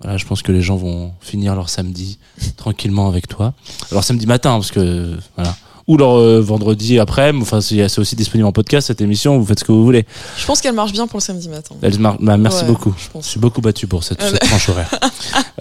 Voilà, 0.00 0.16
je 0.16 0.24
pense 0.24 0.40
que 0.40 0.50
les 0.50 0.62
gens 0.62 0.76
vont 0.76 1.12
finir 1.20 1.54
leur 1.54 1.68
samedi 1.68 2.18
tranquillement 2.56 3.06
avec 3.06 3.28
toi. 3.28 3.52
Alors 3.90 4.02
samedi 4.02 4.24
matin, 4.26 4.52
parce 4.52 4.70
que 4.70 5.18
voilà, 5.36 5.54
ou 5.90 5.96
leur 5.96 6.18
euh, 6.18 6.40
vendredi 6.40 6.98
après. 7.00 7.32
Enfin, 7.40 7.60
c'est 7.60 7.88
c'est 7.88 8.00
aussi 8.00 8.14
disponible 8.14 8.46
en 8.46 8.52
podcast 8.52 8.86
cette 8.86 9.00
émission. 9.00 9.38
Vous 9.38 9.44
faites 9.44 9.58
ce 9.58 9.64
que 9.64 9.72
vous 9.72 9.82
voulez. 9.84 10.06
Je 10.38 10.46
pense 10.46 10.60
qu'elle 10.60 10.74
marche 10.74 10.92
bien 10.92 11.06
pour 11.08 11.18
le 11.18 11.22
samedi 11.24 11.48
matin. 11.48 11.74
Elle 11.82 11.98
mar- 11.98 12.16
bah, 12.20 12.36
merci 12.36 12.62
Ouais, 12.62 12.68
beaucoup. 12.68 12.94
je 12.96 13.08
pense. 13.12 13.26
suis 13.26 13.40
beaucoup 13.40 13.60
battu 13.60 13.86
pour 13.88 14.04
cette, 14.04 14.22
cette 14.22 14.38
tranche 14.40 14.68
horaire. 14.68 14.90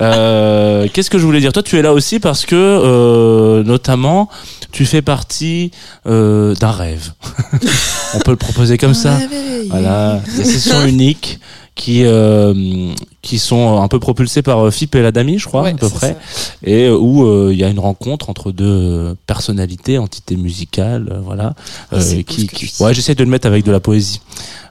Euh, 0.01 0.87
Qu'est-ce 0.93 1.09
que 1.09 1.17
je 1.17 1.25
voulais 1.25 1.41
dire? 1.41 1.51
Toi, 1.51 1.61
tu 1.63 1.77
es 1.77 1.81
là 1.81 1.91
aussi 1.93 2.19
parce 2.21 2.45
que, 2.45 2.55
euh, 2.55 3.63
notamment, 3.63 4.29
tu 4.71 4.85
fais 4.85 5.01
partie 5.01 5.71
euh, 6.07 6.55
d'un 6.55 6.71
rêve. 6.71 7.11
On 8.15 8.19
peut 8.19 8.31
le 8.31 8.37
proposer 8.37 8.77
comme 8.77 8.93
ça. 8.93 9.17
Réveillé. 9.17 9.67
Voilà, 9.69 10.21
des 10.37 10.45
sessions 10.45 10.85
uniques 10.85 11.39
qui 11.75 12.03
euh, 12.05 12.91
qui 13.21 13.39
sont 13.39 13.81
un 13.81 13.87
peu 13.87 13.99
propulsées 13.99 14.41
par 14.41 14.59
euh, 14.67 14.71
Fip 14.71 14.93
et 14.95 15.01
la 15.01 15.11
Dami, 15.11 15.39
je 15.39 15.45
crois, 15.45 15.63
Ouais, 15.63 15.71
à 15.71 15.75
peu 15.75 15.89
près, 15.89 16.17
ça. 16.31 16.51
et 16.63 16.85
euh, 16.87 16.97
où 16.97 17.25
euh, 17.25 17.49
il 17.53 17.57
y 17.59 17.63
a 17.63 17.69
une 17.69 17.79
rencontre 17.79 18.29
entre 18.29 18.51
deux 18.51 19.15
personnalités, 19.27 19.97
entités 19.97 20.35
musicales, 20.35 21.21
voilà, 21.23 21.53
Ah, 21.91 21.99
qui, 22.27 22.49
ouais, 22.79 22.93
j'essaie 22.93 23.15
de 23.15 23.23
le 23.23 23.29
mettre 23.29 23.47
avec 23.47 23.63
de 23.63 23.71
la 23.71 23.79
poésie. 23.79 24.21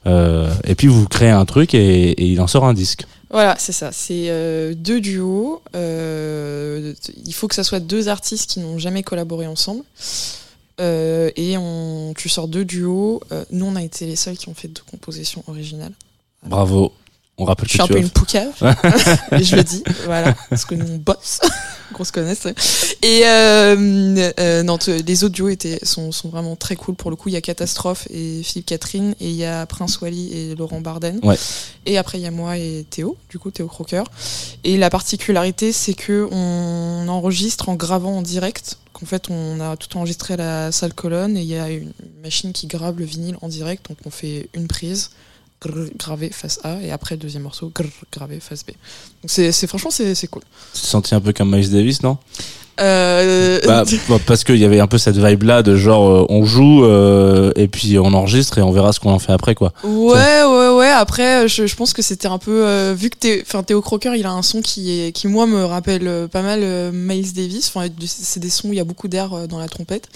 Euh, 0.07 0.53
et 0.65 0.75
puis 0.75 0.87
vous 0.87 1.07
créez 1.09 1.31
un 1.31 1.45
truc 1.45 1.75
et, 1.75 2.11
et 2.11 2.25
il 2.27 2.41
en 2.41 2.47
sort 2.47 2.65
un 2.65 2.75
disque. 2.75 3.05
Voilà, 3.31 3.57
c'est 3.59 3.73
ça. 3.73 3.91
C'est 3.93 4.27
euh, 4.31 4.75
deux 4.75 5.01
duos. 5.03 5.61
euh, 5.75 6.95
il 7.27 7.35
faut 7.35 7.47
que 7.49 7.55
ça 7.55 7.65
soit 7.65 7.81
deux 7.81 8.09
artistes 8.09 8.49
qui 8.51 8.61
n'ont 8.61 8.79
jamais 8.79 9.03
collaboré 9.03 9.47
ensemble. 9.47 9.83
Euh, 10.81 11.31
et 11.37 11.57
on, 11.59 12.15
tu 12.17 12.29
sors 12.29 12.49
deux 12.49 12.65
duos. 12.65 13.21
Euh, 13.33 13.45
nous, 13.51 13.67
on 13.67 13.77
a 13.77 13.83
été 13.83 14.07
les 14.07 14.17
seuls 14.17 14.37
qui 14.39 14.49
ont 14.49 14.55
fait 14.55 14.69
deux 14.69 14.83
compositions 14.91 15.43
originales. 15.49 15.93
Bravo. 16.45 16.93
On 17.41 17.45
rappelle 17.45 17.69
Je 17.69 17.71
suis 17.71 17.79
que 17.79 17.85
un 17.85 17.87
peu 17.87 17.99
une 17.99 18.11
poucave, 18.11 18.53
et 19.33 19.45
je 19.45 19.55
le 19.55 19.63
dis, 19.63 19.85
voilà, 20.07 20.35
parce 20.51 20.65
que 20.65 20.75
nous 20.75 20.91
on 20.91 20.97
bosse, 20.97 21.41
qu'on 21.93 22.03
se 22.03 22.11
connaisse. 22.11 22.49
Et 23.01 23.21
euh, 23.27 24.33
euh, 24.41 24.65
non, 24.65 24.77
les 24.89 25.23
autres 25.23 25.35
duos 25.37 25.49
étaient, 25.49 25.79
sont, 25.85 26.11
sont 26.11 26.31
vraiment 26.31 26.57
très 26.57 26.75
cool. 26.75 26.97
Pour 26.97 27.11
le 27.11 27.17
coup, 27.17 27.29
il 27.29 27.35
y 27.35 27.37
a 27.37 27.41
Catastrophe 27.41 28.09
et 28.11 28.43
Philippe 28.43 28.67
Catherine, 28.67 29.15
et 29.21 29.29
il 29.29 29.37
y 29.37 29.45
a 29.45 29.67
Prince 29.67 30.01
Wally 30.01 30.33
et 30.33 30.55
Laurent 30.57 30.81
Barden. 30.81 31.21
Ouais. 31.23 31.37
Et 31.87 31.97
après, 31.97 32.19
il 32.19 32.23
y 32.23 32.27
a 32.27 32.33
moi 32.33 32.59
et 32.59 32.85
Théo, 32.91 33.17
du 33.31 33.39
coup, 33.39 33.53
Théo 33.53 33.69
Crocker. 33.69 34.03
Et 34.65 34.77
la 34.77 34.91
particularité, 34.91 35.71
c'est 35.71 35.95
que 35.95 36.29
on 36.33 37.07
enregistre 37.07 37.69
en 37.69 37.77
gravant 37.77 38.17
en 38.17 38.23
direct. 38.23 38.79
qu'en 38.93 39.07
fait, 39.07 39.31
on 39.31 39.61
a 39.61 39.77
tout 39.77 39.97
enregistré 39.97 40.35
à 40.35 40.39
la 40.39 40.73
salle 40.73 40.93
colonne, 40.93 41.37
et 41.37 41.43
il 41.43 41.47
y 41.49 41.57
a 41.57 41.71
une 41.71 41.93
machine 42.21 42.53
qui 42.53 42.67
grave 42.67 42.99
le 42.99 43.05
vinyle 43.05 43.37
en 43.43 43.49
direct. 43.49 43.89
Donc, 43.89 43.99
on 44.05 44.11
fait 44.11 44.49
une 44.55 44.67
prise 44.67 45.11
grrr, 45.61 45.89
gravé 45.97 46.31
face 46.31 46.59
A 46.65 46.77
et 46.83 46.91
après 46.91 47.15
le 47.17 47.21
deuxième 47.21 47.43
morceau 47.45 47.71
grrr, 47.75 47.89
gravé 48.13 48.41
face 48.41 48.65
B. 48.65 48.71
Donc 49.23 49.31
c'est 49.31 49.67
franchement 49.67 49.91
c'est 49.91 50.15
c'est 50.15 50.29
cool. 50.29 50.43
tu 50.75 50.81
te 50.81 50.87
sentis 50.87 51.15
un 51.15 51.21
peu 51.21 51.33
comme 51.33 51.55
Miles 51.55 51.71
Davis, 51.71 52.03
non? 52.03 52.19
Euh, 52.81 53.59
bah, 53.67 53.83
bah, 54.09 54.19
Parce 54.25 54.45
qu'il 54.45 54.57
y 54.57 54.65
avait 54.65 54.79
un 54.79 54.87
peu 54.87 54.99
cette 54.99 55.17
vibe-là 55.17 55.63
de 55.65 55.75
genre 55.77 56.09
euh, 56.11 56.27
on 56.29 56.45
joue 56.45 56.85
euh, 56.85 57.51
et 57.57 57.67
puis 57.67 57.99
on 57.99 58.15
enregistre 58.15 58.59
et 58.59 58.63
on 58.63 58.71
verra 58.71 58.93
ce 58.93 59.01
qu'on 59.01 59.11
en 59.11 59.19
fait 59.19 59.33
après, 59.33 59.57
quoi. 59.57 59.73
ouais 59.83 60.45
ouais 60.45 60.69
ouais 60.77 60.89
après 60.91 61.49
je, 61.49 61.67
je 61.67 61.75
pense 61.77 61.93
que 61.93 62.03
c'était 62.03 62.29
un 62.29 62.39
peu 62.39 62.93
vu 62.93 63.11
que 63.11 63.17
Thé- 63.17 63.43
enfin 63.45 63.65
Théo 63.65 63.81
Crocker 63.83 64.13
il 64.17 64.25
a 64.27 64.31
un 64.31 64.43
son 64.43 64.63
qui 64.63 65.01
est 65.01 65.13
qui 65.13 65.27
moi 65.27 65.47
me 65.47 65.65
rappelle 65.65 66.29
pas 66.31 66.43
mal 66.43 66.93
Miles 66.93 67.33
Davis 67.33 67.67
enfin 67.75 67.89
c'est 68.07 68.39
des 68.41 68.51
sons 68.51 68.69
où 68.69 68.73
il 68.73 68.77
y 68.77 68.81
a 68.81 68.85
beaucoup 68.85 69.09
d'air 69.09 69.49
dans 69.49 69.59
la 69.59 69.69
trompette. 69.69 70.09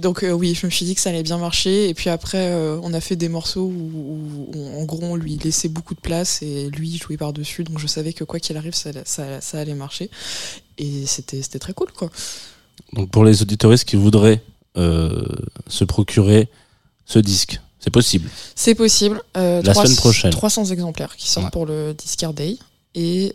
Donc 0.00 0.22
euh, 0.22 0.32
oui, 0.32 0.54
je 0.54 0.66
me 0.66 0.70
suis 0.70 0.84
dit 0.86 0.94
que 0.94 1.00
ça 1.00 1.10
allait 1.10 1.22
bien 1.22 1.38
marcher. 1.38 1.88
Et 1.88 1.94
puis 1.94 2.10
après, 2.10 2.48
euh, 2.50 2.78
on 2.82 2.92
a 2.94 3.00
fait 3.00 3.16
des 3.16 3.28
morceaux 3.28 3.62
où, 3.66 4.48
où, 4.54 4.80
en 4.80 4.84
gros, 4.84 5.00
on 5.02 5.16
lui 5.16 5.36
laissait 5.36 5.68
beaucoup 5.68 5.94
de 5.94 6.00
place 6.00 6.42
et 6.42 6.68
lui 6.70 6.96
jouait 6.98 7.16
par-dessus. 7.16 7.64
Donc 7.64 7.78
je 7.78 7.86
savais 7.86 8.12
que 8.12 8.24
quoi 8.24 8.40
qu'il 8.40 8.56
arrive, 8.56 8.74
ça, 8.74 8.90
ça, 9.04 9.40
ça 9.40 9.58
allait 9.60 9.74
marcher. 9.74 10.10
Et 10.78 11.06
c'était 11.06 11.40
très 11.58 11.72
cool, 11.74 11.92
quoi. 11.92 12.10
Donc 12.94 13.10
pour 13.10 13.24
les 13.24 13.42
auditoristes 13.42 13.84
qui 13.84 13.96
voudraient 13.96 14.42
euh, 14.76 15.22
se 15.68 15.84
procurer 15.84 16.48
ce 17.04 17.18
disque, 17.18 17.60
c'est 17.78 17.90
possible. 17.90 18.28
C'est 18.54 18.74
possible. 18.74 19.20
La 19.34 19.74
semaine 19.74 19.96
prochaine. 19.96 20.30
300 20.30 20.66
exemplaires 20.66 21.16
qui 21.16 21.28
sortent 21.28 21.46
Ouais. 21.46 21.50
pour 21.50 21.66
le 21.66 21.94
Discard 21.94 22.34
Day. 22.34 22.56
Et 22.94 23.34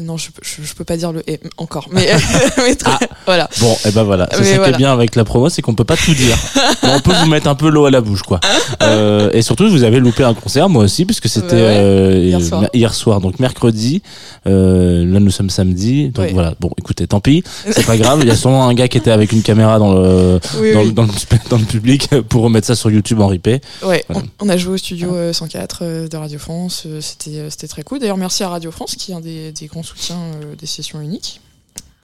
non, 0.00 0.16
je, 0.16 0.28
je, 0.42 0.62
je 0.62 0.74
peux 0.74 0.84
pas 0.84 0.96
dire 0.96 1.12
le 1.12 1.28
et 1.30 1.40
encore, 1.56 1.88
mais, 1.92 2.08
mais 2.58 2.74
très- 2.74 2.90
Ah. 2.90 2.98
voilà. 3.26 3.48
Bon, 3.60 3.76
et 3.84 3.90
ben 3.90 4.02
voilà. 4.02 4.28
C'est 4.30 4.36
ça 4.38 4.42
qui 4.44 4.50
est 4.50 4.56
voilà. 4.58 4.76
bien 4.76 4.92
avec 4.92 5.14
la 5.16 5.24
promo, 5.24 5.48
c'est 5.48 5.62
qu'on 5.62 5.74
peut 5.74 5.84
pas 5.84 5.96
tout 5.96 6.14
dire. 6.14 6.36
On 6.82 7.00
peut 7.00 7.12
vous 7.20 7.26
mettre 7.26 7.48
un 7.48 7.54
peu 7.54 7.68
l'eau 7.68 7.86
à 7.86 7.90
la 7.90 8.00
bouche, 8.00 8.22
quoi. 8.22 8.40
Euh, 8.82 9.30
et 9.32 9.42
surtout, 9.42 9.68
vous 9.70 9.82
avez 9.84 9.98
loupé 10.00 10.22
un 10.24 10.34
concert, 10.34 10.68
moi 10.68 10.84
aussi, 10.84 11.04
puisque 11.04 11.28
c'était 11.28 11.54
ouais. 11.54 11.60
euh, 11.62 12.22
Hier 12.24 12.42
soir. 12.42 12.64
hier 12.72 12.94
soir, 12.94 13.20
donc 13.20 13.38
mercredi. 13.38 14.02
Euh, 14.46 15.04
là, 15.04 15.20
nous 15.20 15.30
sommes 15.30 15.50
samedi, 15.50 16.08
donc 16.10 16.30
voilà. 16.32 16.54
Bon, 16.60 16.70
écoutez, 16.78 17.06
tant 17.06 17.20
pis, 17.20 17.42
c'est 17.70 17.84
pas 17.86 17.96
grave. 17.96 18.20
Il 18.22 18.28
y 18.28 18.30
a 18.30 18.36
sûrement 18.36 18.68
un 18.68 18.74
gars 18.74 18.88
qui 18.88 18.98
était 18.98 19.10
avec 19.10 19.32
une 19.32 19.42
caméra 19.42 19.78
dans 19.78 19.94
le 19.94 20.38
Oui, 20.60 20.72
dans, 20.72 20.80
oui. 20.80 20.86
le- 20.86 20.92
dans 20.92 21.02
le, 21.02 21.08
dans 21.50 21.58
le 21.58 21.64
public 21.64 22.08
pour 22.28 22.42
remettre 22.42 22.66
ça 22.66 22.74
sur 22.74 22.90
YouTube 22.90 23.20
en 23.20 23.28
replay. 23.28 23.60
Ouais, 23.82 24.04
Voilà. 24.08 24.26
on, 24.40 24.46
on 24.46 24.48
a 24.48 24.56
joué 24.56 24.74
au 24.74 24.76
studio 24.76 25.14
euh, 25.14 25.32
104 25.32 25.78
euh, 25.82 26.08
de 26.08 26.16
Radio 26.16 26.38
France. 26.38 26.84
euh, 26.86 27.00
C'était 27.00 27.38
euh, 27.38 27.50
c'était 27.50 27.66
très 27.68 27.82
cool. 27.82 27.98
D'ailleurs, 27.98 28.16
merci 28.16 28.42
à 28.44 28.48
Radio 28.48 28.70
France 28.70 28.94
qui 28.96 29.12
est 29.12 29.14
un 29.14 29.20
des, 29.20 29.52
des 29.52 29.66
grands 29.66 29.82
soutiens 29.86 30.20
euh, 30.20 30.54
des 30.56 30.66
sessions 30.66 31.00
uniques. 31.00 31.40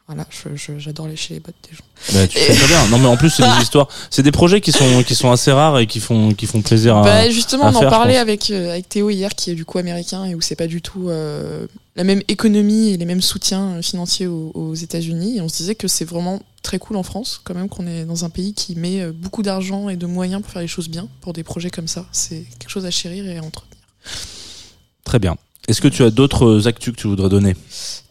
Voilà, 0.09 0.27
j'adore 0.79 1.07
lécher 1.07 1.35
les 1.35 1.41
bottes 1.41 1.55
des 1.71 1.77
gens. 1.77 1.85
Bah, 2.13 2.27
tu 2.27 2.37
Et- 2.37 2.41
fais 2.41 2.55
très 2.55 2.67
bien. 2.67 2.87
Non, 2.89 2.99
mais 2.99 3.07
en 3.07 3.17
plus, 3.17 3.31
c'est 3.31 3.45
des 3.45 3.63
histoires, 3.63 3.89
c'est 4.11 4.23
des 4.25 4.33
projets 4.33 4.61
qui 4.61 4.73
sont 4.73 5.03
qui 5.05 5.15
sont 5.15 5.31
assez 5.31 5.53
rares 5.53 5.79
et 5.79 5.87
qui 5.87 6.01
font 6.01 6.35
qui 6.35 6.47
font 6.47 6.61
plaisir 6.61 6.99
à. 6.99 7.03
Bah, 7.03 7.31
justement, 7.31 7.67
à 7.67 7.73
on 7.73 7.77
en 7.77 7.81
faire, 7.81 7.89
parlait 7.91 8.19
avec, 8.19 8.51
euh, 8.51 8.73
avec 8.73 8.89
Théo 8.89 9.11
hier, 9.11 9.35
qui 9.35 9.51
est 9.51 9.55
du 9.55 9.65
coup 9.65 9.79
américain 9.79 10.25
et 10.25 10.35
où 10.35 10.41
c'est 10.41 10.57
pas 10.57 10.67
du 10.67 10.83
tout 10.83 11.09
euh, 11.09 11.67
la 11.95 12.05
même 12.05 12.21
économie 12.29 12.91
et 12.91 12.97
les 12.97 13.05
mêmes 13.05 13.23
soutiens 13.23 13.81
financiers 13.81 14.27
aux, 14.27 14.51
aux 14.55 14.75
États-Unis. 14.75 15.39
Et 15.39 15.41
on 15.41 15.49
se 15.49 15.57
disait 15.57 15.77
que 15.77 15.89
c'est 15.89 16.05
vraiment 16.05 16.43
très 16.63 16.79
cool 16.81 16.97
en 16.97 17.05
France, 17.05 17.41
quand 17.45 17.55
même, 17.55 17.69
qu'on 17.69 17.87
est 17.87 18.05
dans 18.05 18.25
un 18.25 18.31
pays 18.31 18.55
qui 18.55 18.75
met 18.75 19.07
beaucoup 19.13 19.43
d'argent 19.43 19.89
et 19.89 19.97
de 19.97 20.07
moyens 20.07 20.43
pour 20.43 20.51
faire 20.51 20.63
les 20.63 20.69
choses 20.69 20.89
bien, 20.89 21.09
pour 21.21 21.33
des 21.33 21.45
projets 21.45 21.71
comme 21.71 21.89
ça. 21.89 22.05
C'est 22.13 22.45
quelque 22.59 22.71
chose 22.71 22.85
à 22.87 22.91
chérir 22.91 23.27
et 23.27 23.39
à 23.39 23.43
entretenir. 23.43 23.77
Très 25.05 25.21
bien. 25.21 25.37
Est-ce 25.69 25.81
que 25.81 25.89
tu 25.89 26.03
as 26.03 26.11
d'autres 26.11 26.67
actus 26.67 26.93
que 26.93 27.01
tu 27.01 27.07
voudrais 27.07 27.29
donner 27.29 27.55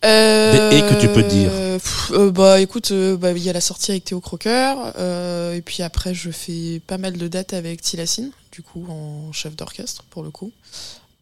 Euh, 0.05 0.71
et 0.71 0.81
que 0.81 0.99
tu 1.01 1.09
peux 1.09 1.23
dire 1.23 1.51
pff, 1.51 2.11
euh, 2.11 2.31
Bah 2.31 2.61
écoute, 2.61 2.91
euh, 2.91 3.17
bah, 3.17 3.31
il 3.31 3.43
y 3.43 3.49
a 3.49 3.53
la 3.53 3.61
sortie 3.61 3.91
avec 3.91 4.05
Théo 4.05 4.21
Crocker, 4.21 4.73
euh, 4.97 5.53
et 5.53 5.61
puis 5.61 5.83
après 5.83 6.13
je 6.13 6.31
fais 6.31 6.81
pas 6.87 6.97
mal 6.97 7.17
de 7.17 7.27
dates 7.27 7.53
avec 7.53 7.81
Tilacine, 7.81 8.31
du 8.53 8.61
coup 8.61 8.85
en 8.89 9.33
chef 9.33 9.55
d'orchestre 9.55 10.03
pour 10.09 10.23
le 10.23 10.29
coup, 10.31 10.51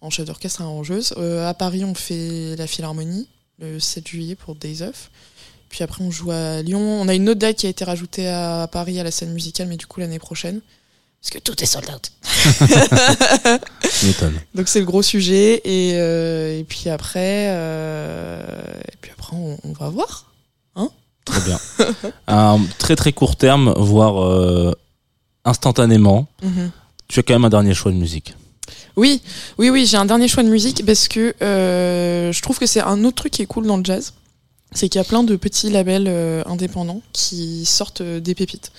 en 0.01 0.09
chef 0.11 0.25
d'orchestre 0.25 0.61
et 0.61 0.63
arrangeuse. 0.63 1.13
Euh, 1.17 1.47
à 1.49 1.53
Paris 1.55 1.83
on 1.83 1.95
fait 1.95 2.55
la 2.57 2.67
Philharmonie 2.67 3.27
le 3.59 3.79
7 3.79 4.07
juillet 4.07 4.35
pour 4.35 4.55
Days 4.55 4.83
Off. 4.83 5.09
Puis 5.69 5.83
après 5.83 6.03
on 6.03 6.09
joue 6.11 6.31
à 6.31 6.61
Lyon. 6.61 6.79
On 6.79 7.07
a 7.07 7.13
une 7.13 7.27
autre 7.29 7.39
date 7.39 7.57
qui 7.57 7.67
a 7.67 7.69
été 7.69 7.83
rajoutée 7.85 8.27
à 8.27 8.67
Paris 8.71 8.99
à 8.99 9.03
la 9.03 9.11
scène 9.11 9.33
musicale, 9.33 9.67
mais 9.67 9.77
du 9.77 9.85
coup 9.87 9.99
l'année 9.99 10.17
prochaine. 10.19 10.61
Parce 11.21 11.31
que 11.31 11.39
tout 11.39 11.61
est 11.61 11.65
sold 11.65 11.85
out. 11.93 12.11
Donc 14.55 14.67
c'est 14.67 14.79
le 14.79 14.85
gros 14.85 15.01
sujet 15.01 15.61
et, 15.65 15.93
euh, 15.95 16.59
et 16.59 16.63
puis 16.63 16.89
après 16.89 17.47
euh, 17.49 18.41
et 18.87 18.95
puis 19.01 19.11
après 19.11 19.35
on, 19.35 19.57
on 19.63 19.73
va 19.73 19.89
voir. 19.89 20.25
Très 21.25 21.41
bien. 21.41 21.59
Un 22.27 22.59
très 22.79 22.95
très 22.95 23.13
court 23.13 23.35
terme, 23.35 23.73
voire 23.77 24.23
euh, 24.23 24.73
instantanément, 25.45 26.27
tu 27.07 27.19
as 27.19 27.23
quand 27.23 27.33
même 27.33 27.45
un 27.45 27.49
dernier 27.49 27.75
choix 27.75 27.91
de 27.91 27.97
musique. 27.97 28.33
Oui, 28.95 29.21
oui, 29.59 29.69
oui, 29.69 29.85
j'ai 29.85 29.97
un 29.97 30.05
dernier 30.05 30.27
choix 30.27 30.41
de 30.43 30.49
musique 30.49 30.83
parce 30.85 31.07
que 31.07 31.35
euh, 31.43 32.31
je 32.31 32.41
trouve 32.41 32.57
que 32.57 32.65
c'est 32.65 32.81
un 32.81 33.03
autre 33.03 33.17
truc 33.17 33.33
qui 33.33 33.41
est 33.43 33.45
cool 33.45 33.67
dans 33.67 33.77
le 33.77 33.83
jazz. 33.83 34.13
C'est 34.71 34.87
qu'il 34.87 34.99
y 34.99 35.01
a 35.01 35.05
plein 35.05 35.23
de 35.23 35.35
petits 35.35 35.71
labels 35.71 36.05
euh, 36.07 36.43
indépendants 36.45 37.01
qui 37.11 37.65
sortent 37.65 38.01
euh, 38.01 38.19
des 38.19 38.35
pépites. 38.35 38.71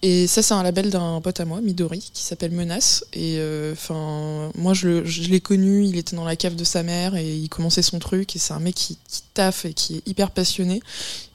Et 0.00 0.28
ça, 0.28 0.40
c'est 0.40 0.54
un 0.54 0.62
label 0.62 0.90
d'un 0.90 1.20
pote 1.20 1.40
à 1.40 1.44
moi, 1.44 1.60
Midori, 1.60 2.10
qui 2.14 2.22
s'appelle 2.22 2.52
Menace. 2.52 3.04
Et 3.12 3.38
euh, 3.38 3.72
enfin, 3.72 4.50
moi, 4.56 4.72
je, 4.72 5.02
l'ai 5.28 5.40
connu, 5.40 5.84
il 5.84 5.96
était 5.98 6.14
dans 6.14 6.24
la 6.24 6.36
cave 6.36 6.54
de 6.54 6.62
sa 6.62 6.84
mère 6.84 7.16
et 7.16 7.28
il 7.28 7.48
commençait 7.48 7.82
son 7.82 7.98
truc. 7.98 8.36
Et 8.36 8.38
c'est 8.38 8.52
un 8.52 8.60
mec 8.60 8.76
qui, 8.76 8.98
qui 9.08 9.22
taffe 9.34 9.64
et 9.64 9.74
qui 9.74 9.96
est 9.96 10.08
hyper 10.08 10.30
passionné. 10.30 10.80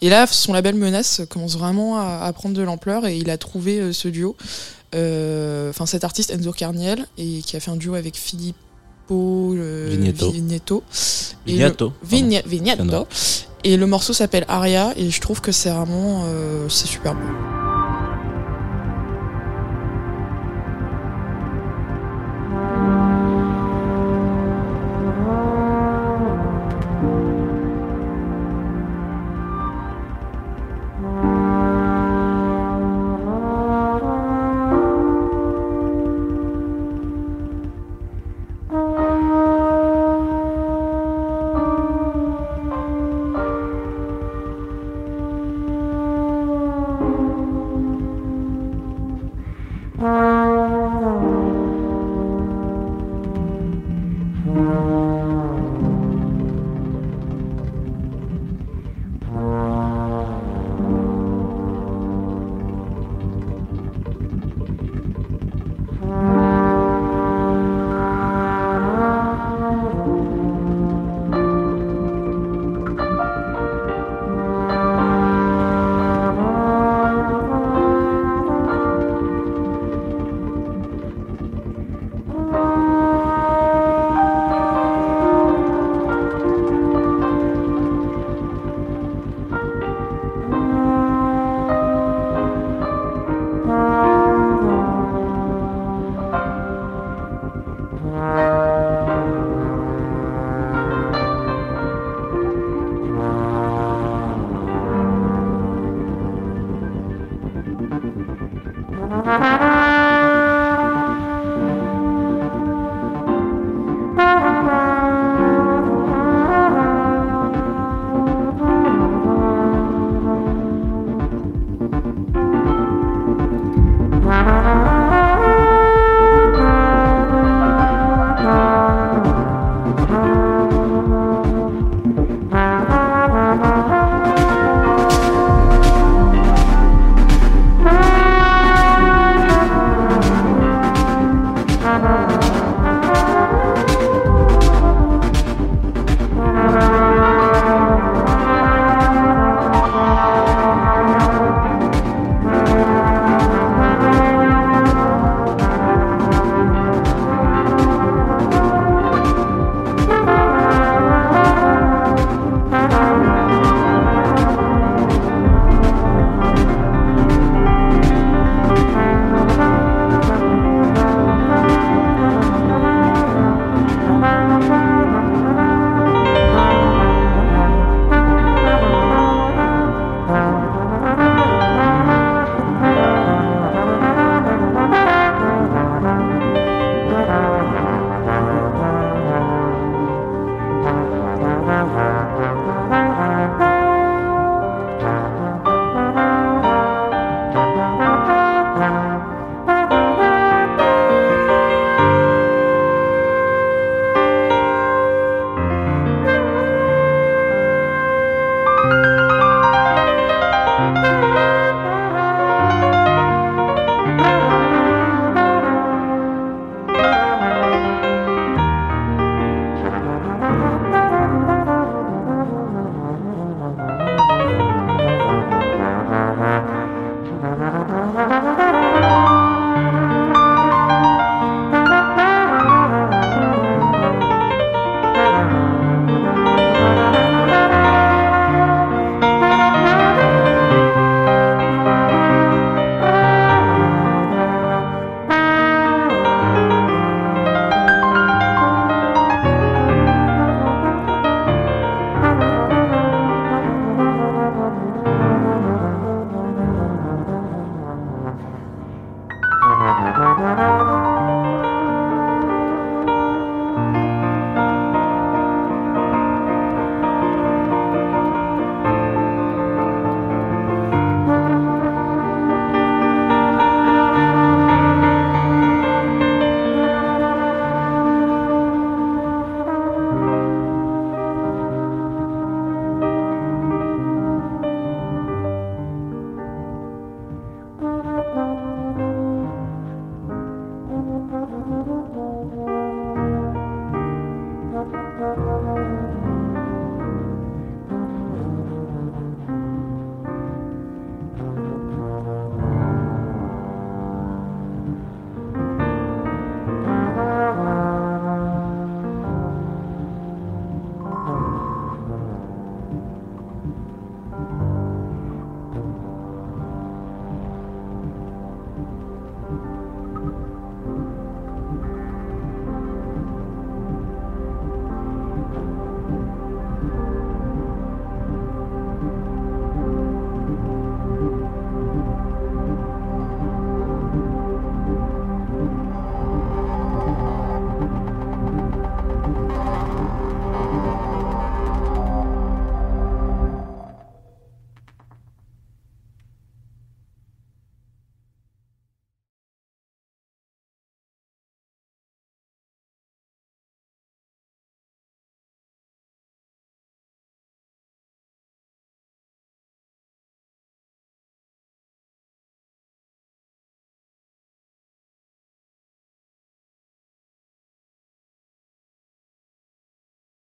Et 0.02 0.10
là, 0.10 0.26
son 0.26 0.54
label 0.54 0.76
Menace 0.76 1.22
commence 1.30 1.58
vraiment 1.58 1.98
à, 1.98 2.22
à 2.24 2.32
prendre 2.32 2.56
de 2.56 2.62
l'ampleur 2.62 3.06
et 3.08 3.18
il 3.18 3.30
a 3.30 3.38
trouvé 3.38 3.92
ce 3.92 4.08
duo. 4.08 4.38
Enfin, 4.94 5.86
cet 5.86 6.06
artiste 6.06 6.32
Enzo 6.32 6.54
Carniel 6.54 7.06
et 7.18 7.42
qui 7.46 7.58
a 7.58 7.60
fait 7.60 7.72
un 7.72 7.76
duo 7.76 7.94
avec 7.96 8.16
Filippo 8.16 9.54
Vignetto. 9.90 10.32
Vignetto. 10.32 10.84
Et 11.46 11.52
le- 12.44 12.50
Vignato. 12.50 12.84
Et 13.68 13.76
le 13.76 13.85
morceau 13.85 14.14
s'appelle 14.14 14.45
Aria 14.48 14.94
et 14.95 15.10
je 15.10 15.19
trouve 15.19 15.41
que 15.41 15.52
c'est 15.52 15.69
vraiment 15.69 16.23
euh, 16.27 16.69
c'est 16.69 16.88
super 16.88 17.14
beau. 17.15 17.66